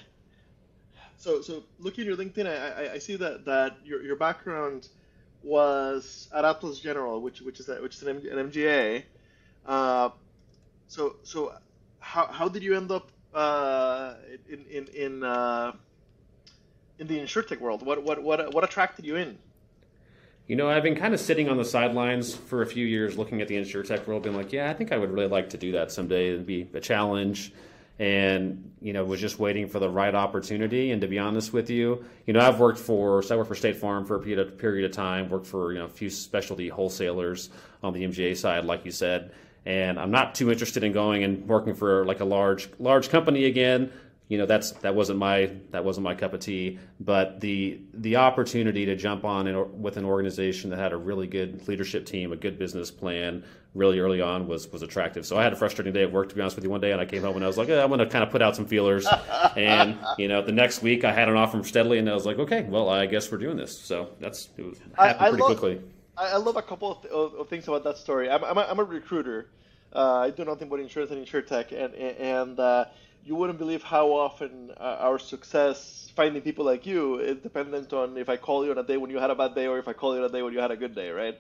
so, 1.18 1.42
so 1.42 1.64
looking 1.80 2.02
at 2.04 2.08
your 2.08 2.18
LinkedIn, 2.18 2.48
I, 2.48 2.86
I, 2.86 2.94
I, 2.94 2.98
see 2.98 3.16
that 3.18 3.46
that 3.46 3.78
your, 3.84 4.02
your 4.04 4.16
background 4.16 4.90
was 5.44 6.28
at 6.34 6.44
Atlas 6.44 6.80
General, 6.80 7.22
which 7.22 7.42
which 7.42 7.60
is 7.60 7.70
a, 7.70 7.76
which 7.82 7.96
is 7.96 8.04
an, 8.04 8.10
an 8.10 8.50
MGA. 8.50 9.04
Uh, 9.66 10.10
so, 10.88 11.18
so 11.24 11.54
how, 12.00 12.28
how 12.28 12.48
did 12.48 12.64
you 12.64 12.76
end 12.76 12.92
up 12.92 13.12
uh, 13.34 14.16
in 14.50 14.66
in 14.70 14.88
in 14.88 15.24
uh, 15.24 15.74
in 17.00 17.08
the 17.08 17.20
insurtech 17.20 17.60
world? 17.60 17.86
What 17.86 18.04
what 18.04 18.24
what 18.24 18.54
what 18.54 18.64
attracted 18.64 19.06
you 19.06 19.16
in? 19.16 19.38
You 20.48 20.56
know, 20.56 20.70
I've 20.70 20.84
been 20.84 20.96
kind 20.96 21.14
of 21.16 21.20
sitting 21.20 21.50
on 21.50 21.58
the 21.58 21.66
sidelines 21.66 22.36
for 22.36 22.62
a 22.62 22.68
few 22.68 22.86
years 22.86 23.18
looking 23.18 23.42
at 23.42 23.48
the 23.48 23.56
insurtech 23.56 24.06
world, 24.06 24.24
being 24.24 24.36
like, 24.36 24.54
yeah, 24.54 24.70
I 24.70 24.74
think 24.74 24.92
I 24.92 24.98
would 24.98 25.12
really 25.12 25.28
like 25.28 25.50
to 25.50 25.58
do 25.58 25.72
that 25.72 25.92
someday. 25.92 26.30
It'd 26.30 26.46
be 26.46 26.70
a 26.74 26.80
challenge. 26.80 27.52
And, 27.98 28.74
you 28.82 28.92
know, 28.92 29.06
was 29.06 29.22
just 29.22 29.40
waiting 29.40 29.70
for 29.70 29.80
the 29.80 29.90
right 29.90 30.14
opportunity. 30.14 30.92
And 30.92 31.00
to 31.02 31.08
be 31.08 31.18
honest 31.18 31.54
with 31.54 31.70
you, 31.70 32.04
you 32.28 32.34
know, 32.34 32.42
I've 32.42 32.60
worked 32.60 32.78
for, 32.78 33.24
so 33.24 33.34
I 33.34 33.38
worked 33.38 33.48
for 33.48 33.56
State 33.56 33.78
Farm 33.78 34.06
for 34.06 34.18
a 34.18 34.20
period 34.20 34.40
of, 34.40 34.58
period 34.58 34.86
of 34.86 34.92
time, 34.92 35.30
worked 35.30 35.48
for, 35.48 35.72
you 35.72 35.80
know, 35.80 35.86
a 35.86 35.90
few 35.90 36.10
specialty 36.10 36.68
wholesalers 36.68 37.50
on 37.82 37.94
the 37.94 38.04
MGA 38.04 38.36
side, 38.36 38.66
like 38.66 38.84
you 38.84 38.92
said. 38.92 39.32
And 39.66 39.98
I'm 39.98 40.12
not 40.12 40.36
too 40.36 40.52
interested 40.52 40.84
in 40.84 40.92
going 40.92 41.24
and 41.24 41.48
working 41.48 41.74
for 41.74 42.06
like 42.06 42.20
a 42.20 42.26
large, 42.26 42.70
large 42.80 43.10
company 43.10 43.46
again 43.46 43.92
you 44.28 44.40
know 44.40 44.46
that's 44.46 44.72
that 44.72 44.96
wasn't 44.96 45.20
my 45.20 45.52
that 45.72 45.86
wasn't 45.86 46.04
my 46.04 46.16
cup 46.16 46.34
of 46.34 46.40
tea. 46.40 46.80
But 47.00 47.40
the 47.42 47.82
the 47.94 48.16
opportunity 48.16 48.86
to 48.86 48.96
jump 48.96 49.24
on 49.24 49.48
in, 49.48 49.82
with 49.82 49.98
an 49.98 50.06
organization 50.06 50.72
that 50.72 50.80
had 50.80 50.94
a 50.94 50.98
really 50.98 51.28
good 51.28 51.68
leadership 51.68 52.06
team 52.06 52.32
a 52.32 52.36
good 52.36 52.58
business 52.58 52.90
plan 52.90 53.44
really 53.76 54.00
early 54.00 54.22
on 54.22 54.48
was 54.48 54.68
was 54.72 54.82
attractive. 54.82 55.26
So 55.26 55.38
i 55.38 55.44
had 55.44 55.54
a 55.54 55.56
frustrating 55.56 55.94
day 55.94 56.04
at 56.04 56.12
work 56.12 56.30
to 56.30 56.36
be 56.36 56.42
honest 56.42 56.56
with 56.56 56.64
you. 56.64 56.72
One 56.72 56.82
day 56.82 56.92
and 56.92 57.00
i 57.00 57.06
came 57.06 57.22
home 57.22 57.36
and 57.36 57.44
i 57.44 57.48
was 57.48 57.58
like 57.58 57.70
eh, 57.70 57.82
i'm 57.82 57.90
going 57.90 58.00
to 58.00 58.08
kind 58.08 58.24
of 58.24 58.32
put 58.32 58.42
out 58.42 58.56
some 58.56 58.66
feelers. 58.66 59.08
And 59.56 59.98
you 60.18 60.28
know 60.28 60.42
the 60.42 60.52
next 60.52 60.82
week 60.82 61.06
i 61.06 61.14
had 61.14 61.30
an 61.30 61.38
offer 61.38 61.52
from 61.52 61.64
steadily 61.64 61.98
and 61.98 62.10
i 62.10 62.14
was 62.14 62.26
like 62.26 62.40
okay 62.40 62.64
well 62.64 62.90
i 62.90 63.06
guess 63.06 63.32
we're 63.32 63.38
doing 63.38 63.58
this. 63.58 63.78
So 63.78 64.10
that's 64.20 64.50
it 64.58 64.64
was 64.64 64.80
happened 64.80 64.98
I, 64.98 65.10
I 65.10 65.30
pretty 65.30 65.44
love, 65.44 65.58
quickly. 65.58 65.82
I 66.18 66.38
love 66.38 66.56
a 66.56 66.62
couple 66.62 66.92
of, 66.92 67.02
th- 67.02 67.14
of, 67.14 67.50
things 67.50 67.68
about 67.68 67.84
that 67.84 67.98
story. 67.98 68.30
I'm, 68.30 68.42
I'm, 68.44 68.58
a, 68.58 68.62
I'm 68.62 68.80
a 68.80 68.84
recruiter. 68.84 69.50
Uh, 69.94 70.20
i 70.20 70.30
do 70.30 70.46
nothing 70.46 70.70
but 70.70 70.80
insurance 70.80 71.12
and 71.12 71.26
insurtech 71.26 71.72
and 71.72 71.94
and 71.94 72.60
uh, 72.60 72.86
you 73.26 73.36
wouldn't 73.36 73.58
believe 73.58 73.82
how 73.82 74.12
often 74.12 74.72
uh, 74.80 74.98
our 75.00 75.18
success 75.18 76.12
finding 76.16 76.42
people 76.44 76.64
like 76.64 76.86
you 76.86 77.20
is 77.20 77.38
dependent 77.38 77.92
on 77.92 78.18
if 78.18 78.30
I 78.30 78.38
call 78.38 78.64
you 78.64 78.72
on 78.72 78.78
a 78.78 78.84
day 78.84 78.98
when 78.98 79.10
you 79.10 79.18
had 79.18 79.32
a 79.32 79.36
bad 79.36 79.56
day 79.56 79.66
or 79.66 79.80
if 79.80 79.88
I 79.88 79.94
call 79.94 80.14
you 80.14 80.24
on 80.24 80.30
a 80.30 80.32
day 80.32 80.44
when 80.44 80.54
you 80.54 80.60
had 80.60 80.72
a 80.72 80.78
good 80.78 80.96
day, 80.96 81.10
right? 81.10 81.38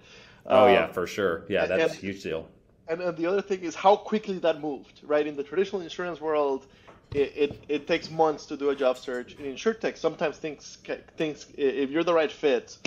Oh 0.48 0.66
um, 0.66 0.74
yeah, 0.74 0.88
for 0.88 1.06
sure. 1.06 1.46
Yeah, 1.48 1.68
that's 1.68 1.84
and, 1.84 1.92
a 1.92 1.96
huge 1.96 2.24
deal. 2.24 2.50
And, 2.88 3.02
and 3.02 3.16
the 3.16 3.28
other 3.28 3.42
thing 3.42 3.62
is 3.62 3.76
how 3.76 3.96
quickly 3.96 4.40
that 4.40 4.60
moved, 4.60 5.02
right? 5.04 5.26
In 5.26 5.36
the 5.36 5.44
traditional 5.44 5.82
insurance 5.82 6.20
world, 6.20 6.66
it, 7.14 7.34
it, 7.36 7.64
it 7.70 7.88
takes 7.88 8.10
months 8.10 8.48
to 8.48 8.58
do 8.58 8.72
a 8.72 8.76
job 8.76 8.98
search. 8.98 9.36
In 9.36 9.46
insurtech, 9.46 9.96
sometimes 9.98 10.38
things 10.38 10.80
things 11.18 11.46
if 11.56 11.92
you're 11.92 12.04
the 12.04 12.14
right 12.14 12.32
fit, 12.32 12.78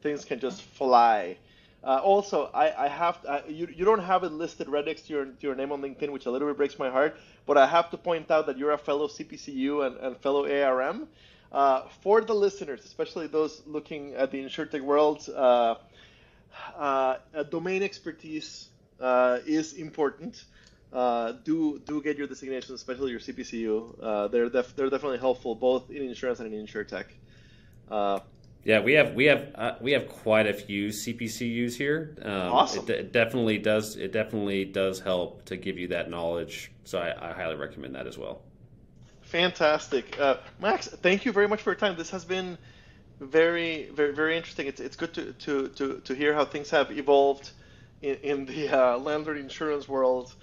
things 0.00 0.24
can 0.24 0.40
just 0.40 0.62
fly. 0.62 1.36
Uh, 1.84 2.00
also, 2.02 2.50
I, 2.52 2.86
I 2.86 2.88
have 2.88 3.22
to, 3.22 3.44
you, 3.48 3.68
you 3.74 3.84
don't 3.84 4.02
have 4.02 4.24
it 4.24 4.32
listed 4.32 4.68
right 4.68 4.84
next 4.84 5.02
to 5.02 5.12
your, 5.12 5.24
to 5.26 5.40
your 5.40 5.54
name 5.54 5.70
on 5.72 5.80
LinkedIn, 5.82 6.10
which 6.10 6.26
a 6.26 6.30
little 6.30 6.48
bit 6.48 6.56
breaks 6.56 6.78
my 6.78 6.90
heart. 6.90 7.16
But 7.46 7.58
I 7.58 7.66
have 7.66 7.90
to 7.90 7.96
point 7.96 8.30
out 8.30 8.46
that 8.46 8.58
you're 8.58 8.72
a 8.72 8.78
fellow 8.78 9.06
CPCU 9.06 9.86
and, 9.86 9.96
and 9.98 10.16
fellow 10.16 10.50
ARM. 10.50 11.08
Uh, 11.52 11.82
for 12.02 12.20
the 12.20 12.34
listeners, 12.34 12.84
especially 12.84 13.28
those 13.28 13.62
looking 13.66 14.14
at 14.14 14.30
the 14.32 14.42
insurtech 14.42 14.80
world, 14.80 15.28
uh, 15.34 15.76
uh 16.76 17.16
domain 17.50 17.82
expertise 17.82 18.68
uh, 19.00 19.38
is 19.46 19.74
important. 19.74 20.44
Uh, 20.92 21.32
do 21.44 21.80
do 21.86 22.02
get 22.02 22.16
your 22.16 22.26
designations, 22.26 22.72
especially 22.72 23.10
your 23.10 23.20
CPCU. 23.20 24.30
they're 24.30 24.48
def- 24.48 24.74
they're 24.74 24.90
definitely 24.90 25.18
helpful 25.18 25.54
both 25.54 25.90
in 25.90 26.02
insurance 26.02 26.40
and 26.40 26.52
in 26.52 26.66
insurtech. 26.66 27.06
Yeah, 28.66 28.80
we 28.80 28.94
have 28.94 29.14
we 29.14 29.26
have 29.26 29.46
uh, 29.54 29.74
we 29.80 29.92
have 29.92 30.08
quite 30.08 30.48
a 30.48 30.52
few 30.52 30.88
CPCUs 30.88 31.74
here. 31.74 32.16
Um, 32.20 32.32
awesome. 32.32 32.82
It, 32.88 32.90
it, 32.90 33.12
definitely 33.12 33.58
does 33.58 33.94
it 33.94 34.10
definitely 34.10 34.64
does 34.64 34.98
help 34.98 35.44
to 35.44 35.56
give 35.56 35.78
you 35.78 35.86
that 35.88 36.10
knowledge. 36.10 36.72
So 36.82 36.98
I, 36.98 37.30
I 37.30 37.32
highly 37.32 37.54
recommend 37.54 37.94
that 37.94 38.08
as 38.08 38.18
well. 38.18 38.42
Fantastic, 39.22 40.18
uh, 40.18 40.38
Max. 40.60 40.88
Thank 40.88 41.24
you 41.24 41.30
very 41.30 41.46
much 41.46 41.62
for 41.62 41.70
your 41.70 41.76
time. 41.78 41.96
This 41.96 42.10
has 42.10 42.24
been 42.24 42.58
very 43.20 43.88
very 43.90 44.12
very 44.12 44.36
interesting. 44.36 44.66
It's 44.66 44.80
it's 44.80 44.96
good 44.96 45.14
to 45.14 45.32
to 45.32 45.68
to, 45.68 46.00
to 46.00 46.14
hear 46.16 46.34
how 46.34 46.44
things 46.44 46.68
have 46.70 46.90
evolved 46.90 47.52
in, 48.02 48.16
in 48.16 48.46
the 48.46 48.68
uh, 48.68 48.98
landlord 48.98 49.38
insurance 49.38 49.86
world, 49.86 50.34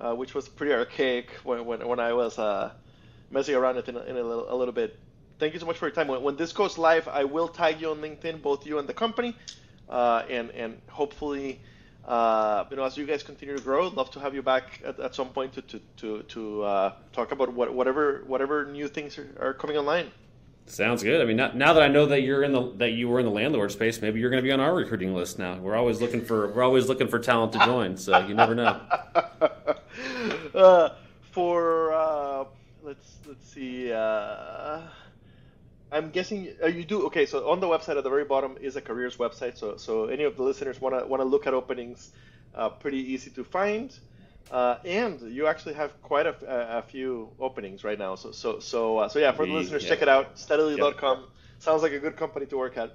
uh, 0.00 0.14
which 0.14 0.34
was 0.34 0.48
pretty 0.48 0.72
archaic 0.72 1.28
when 1.44 1.66
when, 1.66 1.86
when 1.86 2.00
I 2.00 2.14
was 2.14 2.38
uh, 2.38 2.72
messing 3.30 3.54
around 3.54 3.76
with 3.76 3.90
it 3.90 3.96
in, 3.96 4.16
in 4.16 4.16
a, 4.16 4.22
little, 4.22 4.50
a 4.50 4.56
little 4.56 4.72
bit 4.72 4.98
thank 5.38 5.54
you 5.54 5.60
so 5.60 5.66
much 5.66 5.78
for 5.78 5.86
your 5.86 5.94
time. 5.94 6.08
When, 6.08 6.22
when, 6.22 6.36
this 6.36 6.52
goes 6.52 6.78
live, 6.78 7.08
I 7.08 7.24
will 7.24 7.48
tag 7.48 7.80
you 7.80 7.90
on 7.90 7.98
LinkedIn, 7.98 8.42
both 8.42 8.66
you 8.66 8.78
and 8.78 8.88
the 8.88 8.94
company, 8.94 9.36
uh, 9.88 10.24
and 10.28 10.50
and 10.50 10.80
hopefully, 10.88 11.60
uh, 12.04 12.64
you 12.70 12.76
know, 12.76 12.84
as 12.84 12.96
you 12.96 13.06
guys 13.06 13.22
continue 13.22 13.56
to 13.56 13.62
grow, 13.62 13.86
I'd 13.86 13.94
love 13.94 14.10
to 14.12 14.20
have 14.20 14.34
you 14.34 14.42
back 14.42 14.80
at, 14.84 14.98
at 15.00 15.14
some 15.14 15.28
point 15.30 15.52
to 15.54 15.62
to 15.62 15.80
to, 15.98 16.22
to 16.22 16.62
uh, 16.62 16.92
talk 17.12 17.32
about 17.32 17.52
what, 17.52 17.72
whatever 17.72 18.24
whatever 18.26 18.66
new 18.66 18.88
things 18.88 19.18
are, 19.18 19.28
are 19.40 19.54
coming 19.54 19.76
online. 19.76 20.10
Sounds 20.68 21.04
good. 21.04 21.20
I 21.20 21.24
mean, 21.24 21.36
not, 21.36 21.56
now 21.56 21.74
that 21.74 21.82
I 21.84 21.86
know 21.86 22.06
that 22.06 22.22
you're 22.22 22.42
in 22.42 22.52
the 22.52 22.72
that 22.78 22.90
you 22.90 23.08
were 23.08 23.20
in 23.20 23.24
the 23.24 23.30
landlord 23.30 23.70
space, 23.70 24.02
maybe 24.02 24.18
you're 24.18 24.30
going 24.30 24.42
to 24.42 24.46
be 24.46 24.50
on 24.50 24.58
our 24.58 24.74
recruiting 24.74 25.14
list 25.14 25.38
now. 25.38 25.56
We're 25.58 25.76
always 25.76 26.00
looking 26.00 26.24
for 26.24 26.52
we're 26.52 26.64
always 26.64 26.88
looking 26.88 27.06
for 27.06 27.20
talent 27.20 27.52
to 27.52 27.60
join, 27.60 27.96
so 27.96 28.18
you 28.26 28.34
never 28.34 28.54
know. 28.54 28.80
uh, 30.54 30.88
for 31.30 31.92
uh, 31.92 32.44
let's 32.82 33.18
let's 33.28 33.48
see. 33.48 33.92
I'm 35.92 36.10
guessing 36.10 36.52
uh, 36.62 36.66
you 36.66 36.84
do. 36.84 37.06
Okay, 37.06 37.26
so 37.26 37.48
on 37.48 37.60
the 37.60 37.66
website 37.66 37.96
at 37.96 38.04
the 38.04 38.10
very 38.10 38.24
bottom 38.24 38.56
is 38.60 38.76
a 38.76 38.80
careers 38.80 39.16
website. 39.16 39.56
So 39.56 39.76
so 39.76 40.06
any 40.06 40.24
of 40.24 40.36
the 40.36 40.42
listeners 40.42 40.80
want 40.80 40.98
to 40.98 41.06
want 41.06 41.20
to 41.20 41.24
look 41.24 41.46
at 41.46 41.54
openings, 41.54 42.10
uh, 42.54 42.70
pretty 42.70 42.98
easy 42.98 43.30
to 43.30 43.44
find. 43.44 43.96
Uh, 44.50 44.78
and 44.84 45.20
you 45.32 45.48
actually 45.48 45.74
have 45.74 46.00
quite 46.02 46.24
a, 46.24 46.78
a, 46.78 46.82
few 46.82 47.28
openings 47.40 47.82
right 47.82 47.98
now. 47.98 48.14
So 48.14 48.30
so 48.30 48.60
so 48.60 48.98
uh, 48.98 49.08
so 49.08 49.18
yeah, 49.18 49.32
for 49.32 49.46
the 49.46 49.52
listeners, 49.52 49.82
yeah. 49.82 49.88
check 49.88 50.02
it 50.02 50.08
out. 50.08 50.38
Steadily.com 50.38 51.18
yep. 51.18 51.28
sounds 51.58 51.82
like 51.82 51.92
a 51.92 51.98
good 51.98 52.16
company 52.16 52.46
to 52.46 52.56
work 52.56 52.76
at. 52.76 52.94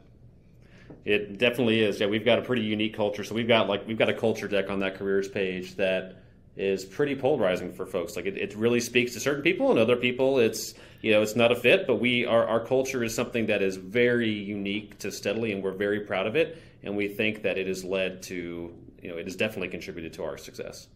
It 1.03 1.37
definitely 1.37 1.81
is. 1.81 1.99
Yeah, 1.99 2.07
we've 2.07 2.25
got 2.25 2.39
a 2.39 2.41
pretty 2.41 2.63
unique 2.63 2.95
culture. 2.95 3.23
So 3.23 3.35
we've 3.35 3.47
got 3.47 3.67
like 3.67 3.87
we've 3.87 3.97
got 3.97 4.09
a 4.09 4.13
culture 4.13 4.47
deck 4.47 4.69
on 4.69 4.79
that 4.79 4.95
careers 4.95 5.27
page 5.27 5.75
that 5.75 6.23
is 6.55 6.85
pretty 6.85 7.15
polarizing 7.15 7.73
for 7.73 7.85
folks. 7.85 8.15
Like 8.15 8.25
it, 8.25 8.37
it 8.37 8.55
really 8.55 8.79
speaks 8.79 9.13
to 9.13 9.19
certain 9.19 9.43
people, 9.43 9.71
and 9.71 9.79
other 9.79 9.95
people, 9.95 10.39
it's 10.39 10.73
you 11.01 11.11
know 11.11 11.21
it's 11.21 11.35
not 11.35 11.51
a 11.51 11.55
fit. 11.55 11.87
But 11.87 11.95
we 11.95 12.25
our 12.25 12.45
our 12.47 12.59
culture 12.59 13.03
is 13.03 13.13
something 13.13 13.47
that 13.47 13.61
is 13.61 13.77
very 13.77 14.29
unique 14.29 14.99
to 14.99 15.11
Steadily, 15.11 15.51
and 15.51 15.63
we're 15.63 15.71
very 15.71 16.01
proud 16.01 16.27
of 16.27 16.35
it. 16.35 16.61
And 16.83 16.95
we 16.97 17.07
think 17.07 17.43
that 17.43 17.57
it 17.57 17.67
has 17.67 17.83
led 17.83 18.23
to 18.23 18.73
you 19.01 19.09
know 19.09 19.17
it 19.17 19.25
has 19.25 19.35
definitely 19.35 19.69
contributed 19.69 20.13
to 20.13 20.23
our 20.23 20.37
success. 20.37 20.87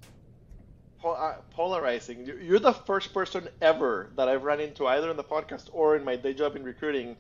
Uh, 1.04 1.36
polarizing. 1.52 2.26
You're 2.26 2.58
the 2.58 2.74
first 2.74 3.14
person 3.14 3.48
ever 3.62 4.10
that 4.16 4.28
I've 4.28 4.44
run 4.44 4.60
into 4.60 4.88
either 4.88 5.12
in 5.12 5.18
the 5.18 5.24
podcast 5.24 5.70
or 5.72 5.96
in 5.96 6.04
my 6.04 6.16
day 6.16 6.34
job 6.34 6.56
in 6.56 6.64
recruiting 6.64 7.16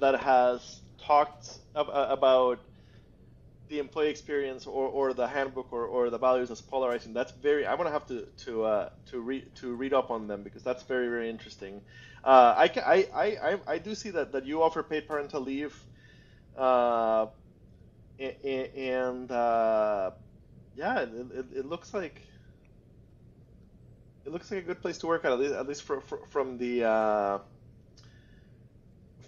that 0.00 0.18
has 0.18 0.80
talked 0.98 1.58
about 1.76 2.58
the 3.70 3.78
employee 3.78 4.10
experience 4.10 4.66
or, 4.66 4.88
or 4.88 5.14
the 5.14 5.26
handbook 5.26 5.72
or, 5.72 5.86
or 5.86 6.10
the 6.10 6.18
values 6.18 6.50
as 6.50 6.60
polarizing. 6.60 7.14
That's 7.14 7.32
very. 7.32 7.66
I'm 7.66 7.78
gonna 7.78 7.90
have 7.90 8.06
to 8.08 8.26
to 8.44 8.64
uh, 8.64 8.90
to 9.06 9.20
read 9.20 9.54
to 9.56 9.74
read 9.74 9.94
up 9.94 10.10
on 10.10 10.26
them 10.26 10.42
because 10.42 10.62
that's 10.62 10.82
very 10.82 11.08
very 11.08 11.30
interesting. 11.30 11.80
Uh, 12.22 12.54
I, 12.54 12.70
I, 12.84 13.08
I, 13.14 13.60
I 13.66 13.78
do 13.78 13.94
see 13.94 14.10
that, 14.10 14.32
that 14.32 14.44
you 14.44 14.62
offer 14.62 14.82
paid 14.82 15.08
parental 15.08 15.40
leave, 15.40 15.74
uh, 16.54 17.28
and 18.18 19.30
uh, 19.30 20.10
yeah, 20.76 21.00
it, 21.00 21.10
it, 21.10 21.46
it, 21.56 21.66
looks 21.66 21.94
like 21.94 22.20
it 24.26 24.32
looks 24.32 24.50
like 24.50 24.60
a 24.60 24.66
good 24.66 24.82
place 24.82 24.98
to 24.98 25.06
work 25.06 25.24
at, 25.24 25.32
at 25.32 25.38
least, 25.38 25.54
at 25.54 25.66
least 25.66 25.82
for, 25.84 26.02
for, 26.02 26.18
from 26.26 26.58
the 26.58 26.84
uh, 26.84 27.38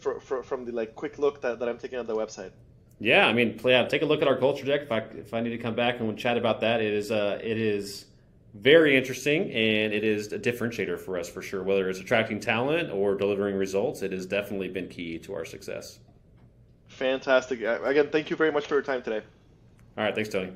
for, 0.00 0.20
for, 0.20 0.42
from 0.42 0.66
the 0.66 0.72
like 0.72 0.94
quick 0.94 1.18
look 1.18 1.40
that, 1.40 1.60
that 1.60 1.68
I'm 1.70 1.78
taking 1.78 1.98
at 1.98 2.06
the 2.06 2.16
website. 2.16 2.52
Yeah, 3.02 3.26
I 3.26 3.32
mean, 3.32 3.58
yeah, 3.64 3.84
take 3.86 4.02
a 4.02 4.04
look 4.04 4.22
at 4.22 4.28
our 4.28 4.36
culture 4.36 4.64
deck. 4.64 4.82
If 4.82 4.92
I 4.92 4.98
if 4.98 5.34
I 5.34 5.40
need 5.40 5.50
to 5.50 5.58
come 5.58 5.74
back 5.74 5.98
and 5.98 6.06
we'll 6.06 6.16
chat 6.16 6.36
about 6.36 6.60
that, 6.60 6.80
it 6.80 6.92
is 6.92 7.10
uh, 7.10 7.36
it 7.42 7.58
is 7.58 8.06
very 8.54 8.96
interesting, 8.96 9.50
and 9.50 9.92
it 9.92 10.04
is 10.04 10.32
a 10.32 10.38
differentiator 10.38 11.00
for 11.00 11.18
us 11.18 11.28
for 11.28 11.42
sure. 11.42 11.64
Whether 11.64 11.90
it's 11.90 11.98
attracting 11.98 12.38
talent 12.38 12.92
or 12.92 13.16
delivering 13.16 13.56
results, 13.56 14.02
it 14.02 14.12
has 14.12 14.24
definitely 14.24 14.68
been 14.68 14.88
key 14.88 15.18
to 15.18 15.34
our 15.34 15.44
success. 15.44 15.98
Fantastic. 16.86 17.62
Again, 17.62 18.10
thank 18.12 18.30
you 18.30 18.36
very 18.36 18.52
much 18.52 18.66
for 18.66 18.74
your 18.74 18.82
time 18.82 19.02
today. 19.02 19.24
All 19.98 20.04
right, 20.04 20.14
thanks, 20.14 20.30
Tony. 20.30 20.52